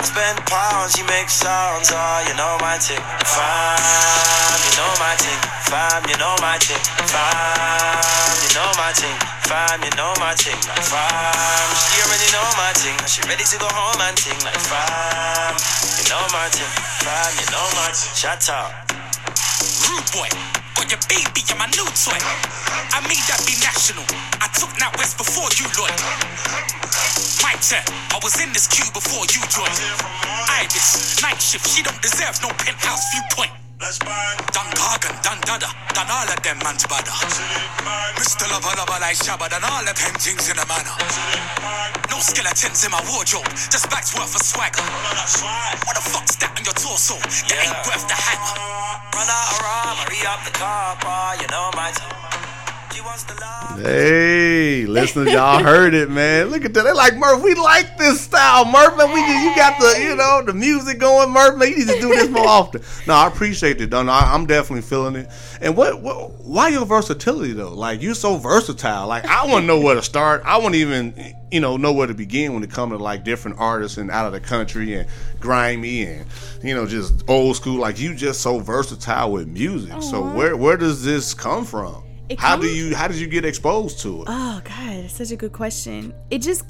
[0.00, 3.04] Spend pounds, she makes sounds, oh, you know my team.
[3.28, 5.36] Fam, you know my team.
[5.68, 6.80] Fam, you know my team.
[7.12, 9.16] Fam, you know my team.
[9.44, 10.56] Fam, you know my team.
[10.64, 12.96] Like fam, she already know my team.
[13.04, 14.40] She ready to go home and ting.
[14.48, 15.52] Like fam,
[16.00, 16.72] you know my team.
[17.04, 18.12] Fam, you know my team.
[18.16, 18.72] Shut up.
[19.84, 20.32] Rude boy,
[20.74, 22.18] got your baby and my new toy.
[22.94, 24.04] I made that be national.
[24.42, 25.94] I took that west before you, Lloyd.
[27.42, 29.78] My turn, I was in this queue before you joined.
[30.60, 33.63] Ibis, night shift, she don't deserve no penthouse viewpoint.
[33.84, 37.12] Done Gargan, done Dada, done all of them man's bada.
[38.16, 38.48] Mr.
[38.50, 40.96] Lover Lover like Shabba, done all the paintings in the manner.
[42.08, 44.80] No skeletons in my wardrobe, just bags worth of swagger.
[45.84, 47.20] What the fuck's that on your torso?
[47.20, 48.56] That ain't worth the hanger.
[49.12, 52.33] Run out of rhyme, hurry up the car, boy, you know my team.
[53.82, 56.48] Hey, listeners, y'all heard it, man.
[56.48, 56.84] Look at that.
[56.84, 57.42] They like Murph.
[57.42, 58.96] We like this style, Murph.
[58.96, 61.58] Man, we you got the you know the music going, Murph.
[61.58, 62.82] Man, you need to do this more often.
[63.06, 64.02] No, I appreciate it, though.
[64.02, 65.28] No, I, I'm definitely feeling it.
[65.60, 66.32] And what, what?
[66.44, 67.74] Why your versatility though?
[67.74, 69.08] Like you're so versatile.
[69.08, 70.42] Like I want to know where to start.
[70.44, 73.24] I want to even you know know where to begin when it comes to like
[73.24, 75.08] different artists and out of the country and
[75.40, 76.26] grimy and
[76.62, 77.80] you know just old school.
[77.80, 80.00] Like you just so versatile with music.
[80.02, 82.03] So where where does this come from?
[82.28, 84.28] It how do you how did you get exposed to it?
[84.28, 86.14] Oh God, that's such a good question.
[86.30, 86.64] It just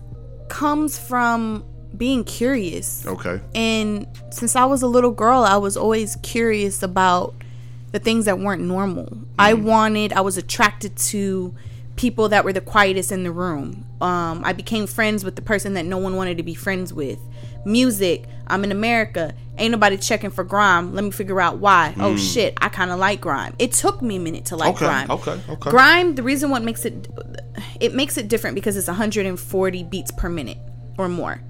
[0.49, 1.65] comes from
[1.97, 3.07] being curious.
[3.07, 3.41] Okay.
[3.55, 7.35] And since I was a little girl, I was always curious about
[7.93, 9.19] the things that weren't normal.
[9.39, 11.55] I wanted, I was attracted to
[11.97, 13.87] people that were the quietest in the room.
[14.01, 17.21] Um, I became friends with the person that no one wanted to be friends with.
[17.65, 19.35] Music, I'm in America.
[19.57, 20.95] Ain't nobody checking for grime.
[20.95, 21.95] Let me figure out why.
[21.99, 22.17] Oh hmm.
[22.17, 23.55] shit, I kind of like grime.
[23.59, 25.11] It took me a minute to like Okay, grime.
[25.11, 25.71] okay, okay.
[25.71, 27.09] Grime, the reason what makes it
[27.81, 30.59] it makes it different because it's 140 beats per minute
[30.99, 31.41] or more.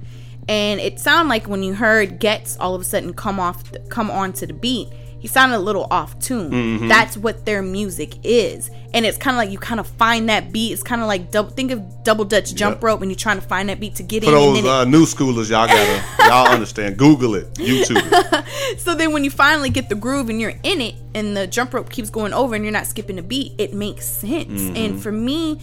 [0.48, 4.10] And it sounded like when you heard Ghetts all of a sudden come off come
[4.10, 4.88] onto the beat,
[5.24, 6.50] he sounded a little off tune.
[6.50, 6.88] Mm-hmm.
[6.88, 8.70] That's what their music is.
[8.92, 10.72] And it's kind of like you kind of find that beat.
[10.74, 12.82] It's kind of like double, think of double dutch jump Yep.
[12.84, 14.34] rope when you're trying to find that beat to get For in.
[14.34, 16.98] those it- uh, new schoolers, y'all gotta y'all understand.
[16.98, 18.44] Google it, YouTube it.
[18.80, 21.72] So then when you finally get the groove and you're in it and the jump
[21.72, 24.60] rope keeps going over and you're not skipping a beat, it makes sense.
[24.76, 25.58] And for me,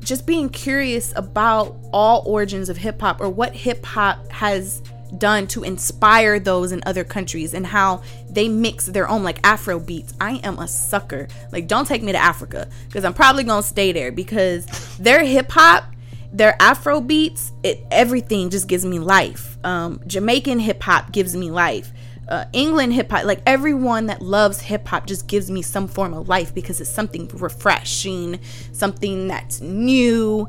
[0.00, 4.82] just being curious about all origins of hip hop or what hip hop has
[5.18, 9.78] done to inspire those in other countries and how they mix their own like afro
[9.78, 11.28] beats i am a sucker.
[11.52, 14.66] Like don't take me to africa because i'm probably gonna stay there because
[14.98, 15.84] their hip hop
[16.32, 19.58] their afro beats it everything just gives me life.
[19.64, 21.92] Um jamaican hip hop gives me life.
[22.28, 26.12] Uh, england hip hop like everyone that loves hip hop just gives me some form
[26.12, 28.40] of life because it's something refreshing
[28.72, 30.48] something that's new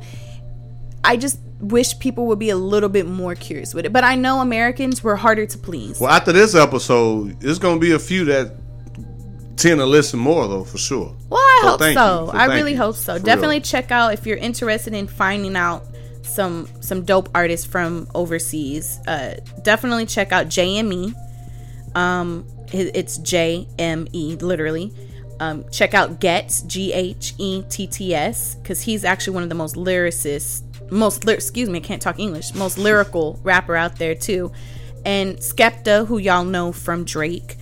[1.08, 4.14] i just wish people would be a little bit more curious with it but i
[4.16, 8.26] know americans were harder to please Well, after this episode, there's gonna be a few
[8.26, 8.54] that
[9.56, 11.16] tend to listen more though, for sure.
[11.30, 11.94] Well, I So hope so.
[12.32, 12.78] So I really you.
[12.78, 13.18] hope so.
[13.18, 13.64] For Definitely real.
[13.64, 15.84] check out if you're interested in finding out
[16.22, 19.00] some some dope artists from overseas.
[19.08, 21.16] Uh, definitely check out JME.
[21.96, 24.94] Um, it's J M E literally.
[25.40, 29.50] Um, check out Ghetts G H E T T S because he's actually one of
[29.50, 34.16] the most lyricists, most excuse me, I can't talk English, most lyrical rapper out there
[34.16, 34.52] too.
[35.06, 37.58] And Skepta, who y'all know from Drake,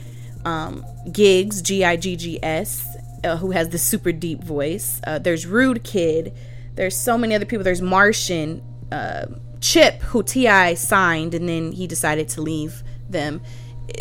[0.46, 2.88] um, Giggs G I G G S,
[3.24, 5.02] uh, who has the super deep voice.
[5.06, 6.34] Uh, there's Rude Kid.
[6.76, 7.64] There's so many other people.
[7.64, 8.62] There's Martian,
[8.92, 9.28] uh,
[9.62, 10.76] Chip, who T.I.
[10.76, 13.42] signed, and then he decided to leave them.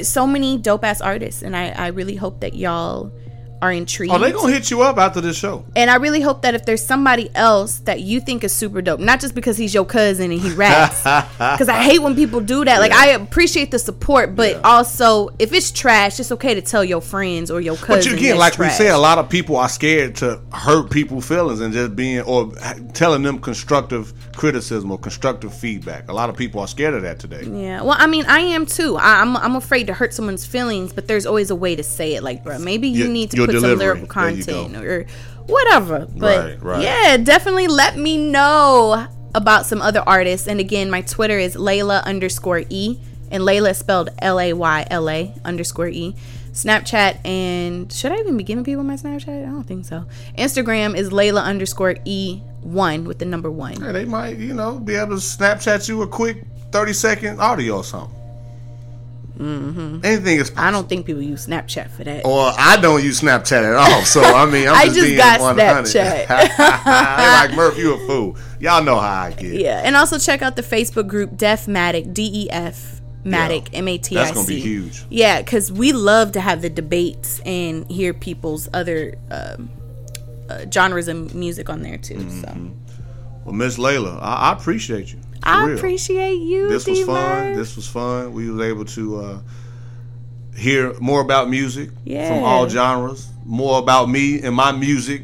[0.02, 3.12] So many dope ass artists, and I, I really hope that y'all
[3.64, 4.12] are intrigued.
[4.12, 5.64] Oh, they gonna hit you up after this show.
[5.74, 9.00] And I really hope that if there's somebody else that you think is super dope,
[9.00, 10.98] not just because he's your cousin and he raps,
[11.38, 12.78] because I hate when people do that.
[12.80, 17.00] Like I appreciate the support, but also if it's trash, it's okay to tell your
[17.00, 17.96] friends or your cousin.
[17.96, 18.78] But you again, like trash.
[18.78, 22.20] we said, a lot of people are scared to hurt people's feelings and just being
[22.20, 22.52] or
[22.92, 26.10] telling them constructive criticism or constructive feedback.
[26.10, 27.44] A lot of people are scared of that today.
[27.44, 28.96] Yeah, well, I mean, I am too.
[28.96, 32.14] I, I'm I'm afraid to hurt someone's feelings, but there's always a way to say
[32.14, 32.22] it.
[32.22, 35.06] Like, bro, maybe you Your- need to put some lyrical content or
[35.46, 36.06] whatever.
[36.06, 36.82] But Right, right.
[36.82, 40.46] yeah, definitely let me know about some other artists.
[40.46, 42.98] And again, my Twitter is Layla underscore E.
[43.30, 46.14] And Layla is spelled L A Y L A underscore E.
[46.52, 49.42] Snapchat and should I even be giving people my Snapchat?
[49.42, 50.04] I don't think so.
[50.38, 53.80] Instagram is Layla underscore E one with the number one.
[53.80, 57.78] Yeah, they might, you know, be able to Snapchat you a quick 30 second audio
[57.78, 58.16] or something.
[59.38, 60.00] Mm-hmm.
[60.04, 62.24] Anything is I don't think people use Snapchat for that.
[62.24, 64.02] Or I don't use Snapchat at all.
[64.02, 65.86] So I mean, I'm I just, just being got 100.
[65.86, 66.28] Snapchat.
[67.48, 68.36] like Murph, you a fool.
[68.60, 69.54] Y'all know how I get.
[69.60, 73.88] Yeah, and also check out the Facebook group Defmatic, D E F Matic, Yeah, M
[73.88, 74.24] A T I C.
[74.24, 75.04] that's gonna be huge.
[75.10, 79.70] Yeah, because we love to have the debates and hear people's other um,
[80.48, 82.16] uh, genres of music on there too.
[82.16, 82.40] Mm-hmm.
[82.40, 82.72] So
[83.44, 85.18] Well, Miss Layla, I, I appreciate you.
[85.44, 85.76] I real.
[85.76, 86.68] appreciate you.
[86.68, 87.52] This was fun.
[87.54, 88.32] This was fun.
[88.32, 89.38] We was able to uh,
[90.56, 92.28] hear more about music Yeah.
[92.28, 95.22] from all genres, more about me and my music.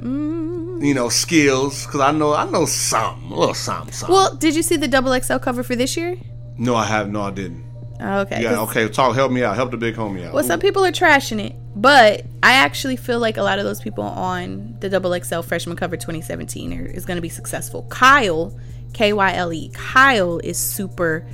[0.00, 0.84] Mm.
[0.84, 4.14] You know, skills because I know I know something, a little something, something.
[4.14, 6.16] Well, did you see the double XL cover for this year?
[6.56, 7.64] no, I have no, I didn't.
[8.02, 8.42] Oh, okay.
[8.42, 8.88] Yeah, okay.
[8.88, 9.56] Talk, help me out.
[9.56, 10.32] Help the big homie out.
[10.32, 13.80] Well, some people are trashing it, but I actually feel like a lot of those
[13.82, 17.82] people on the Double XL freshman cover 2017 are, is going to be successful.
[17.90, 18.58] Kyle,
[18.92, 21.26] K Y L E, Kyle is super.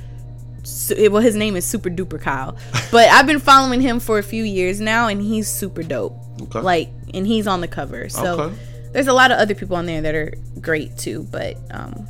[0.63, 2.57] Su- well, his name is Super Duper Kyle,
[2.91, 6.17] but I've been following him for a few years now, and he's super dope.
[6.41, 6.59] Okay.
[6.59, 8.55] Like, and he's on the cover, so Okay.
[8.91, 11.25] there's a lot of other people on there that are great too.
[11.31, 12.05] But um,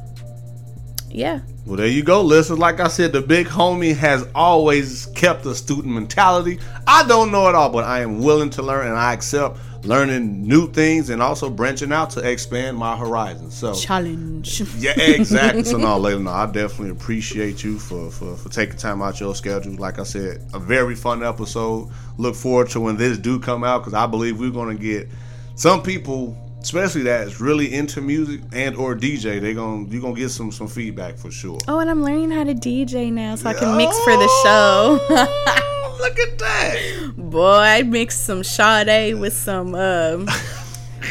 [1.09, 2.57] yeah, Well, there you go, listeners.
[2.59, 6.59] Like I said, the big homie has always kept a student mentality.
[6.87, 10.45] I don't know it all, but I am willing to learn, and I accept learning
[10.45, 13.55] new things and also branching out to expand my horizons.
[13.55, 14.61] So, challenge.
[14.77, 15.63] yeah, exactly.
[15.63, 19.33] so, no, Layla, no, I definitely appreciate you for, for, for taking time out your
[19.33, 19.73] schedule.
[19.75, 21.89] Like I said, a very fun episode.
[22.17, 25.07] Look forward to when this do come out because I believe we're going to get
[25.55, 26.37] some people
[26.67, 30.67] especially that's really into music and or DJ, they going you're gonna get some some
[30.67, 31.57] feedback for sure.
[31.65, 34.99] Oh, and I'm learning how to DJ now, so I can mix for the show.
[35.09, 37.13] Oh, look at that!
[37.15, 40.27] Boy, I mixed some Sade with some um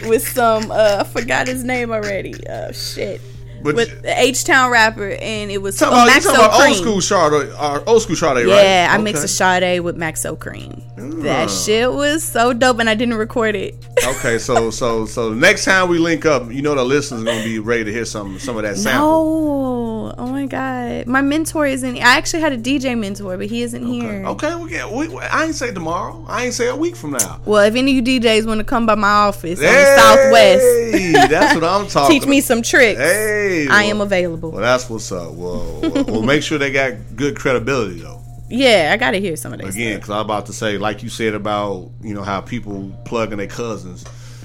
[0.07, 2.35] with some uh I forgot his name already.
[2.51, 3.23] Oh shit.
[3.63, 6.67] But with the H Town rapper and it was talk oh, about, Maxo talking about
[6.69, 8.47] old school Sade, uh, old school Sade, right?
[8.47, 9.03] Yeah, I Okay.
[9.05, 10.83] mixed a Sade with Maxo Kream.
[11.23, 11.53] That Ah.
[11.53, 13.75] shit was so dope and I didn't record it.
[14.07, 17.59] Okay, so so so next time we link up, you know the listeners gonna be
[17.59, 19.09] ready to hear some some of that sample.
[19.09, 19.96] No.
[20.19, 21.07] Oh my god.
[21.07, 24.25] My mentor isn't I actually had a DJ mentor, but he isn't here.
[24.27, 24.91] Okay, we get.
[24.91, 26.25] We, I ain't say tomorrow.
[26.29, 27.41] I ain't say a week from now.
[27.45, 31.31] Well, if any of you DJs want to come by my office on Hey, Southwest,
[31.31, 32.21] that's what I'm talking.
[32.21, 32.99] teach me some tricks.
[33.01, 34.51] Hey, I well- am available.
[34.53, 35.33] Well, that's what's up.
[35.33, 38.23] Well, well, well, make sure they got good credibility though.
[38.49, 39.75] Yeah, I gotta hear some of this.
[39.75, 43.33] Again, because I'm about to say, like you said about you know how people plug
[43.33, 44.05] in their cousins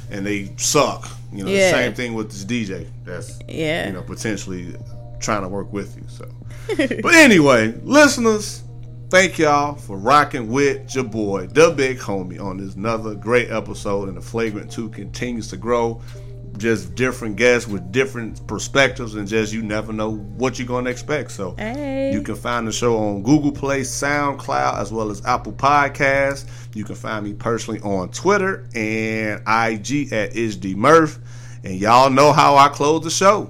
[0.09, 1.07] and they suck.
[1.31, 1.71] You know, Yeah.
[1.71, 2.87] the same thing with this DJ.
[3.05, 3.87] That's Yeah.
[3.87, 4.75] you know potentially
[5.21, 6.03] trying to work with you.
[6.07, 6.27] So,
[7.01, 8.63] but anyway, listeners,
[9.09, 14.07] thank y'all for rocking with your boy, the big homie, on this another great episode.
[14.09, 16.01] And the flagrant two continues to grow.
[16.57, 20.91] Just different guests with different perspectives, and just you never know what you're going to
[20.91, 21.31] expect.
[21.31, 22.11] So, Hey.
[22.11, 26.45] you can find the show on Google Play, SoundCloud, as well as Apple Podcasts.
[26.75, 31.19] You can find me personally on Twitter and IG at IsDMurph.
[31.63, 33.49] And y'all know how I close the show.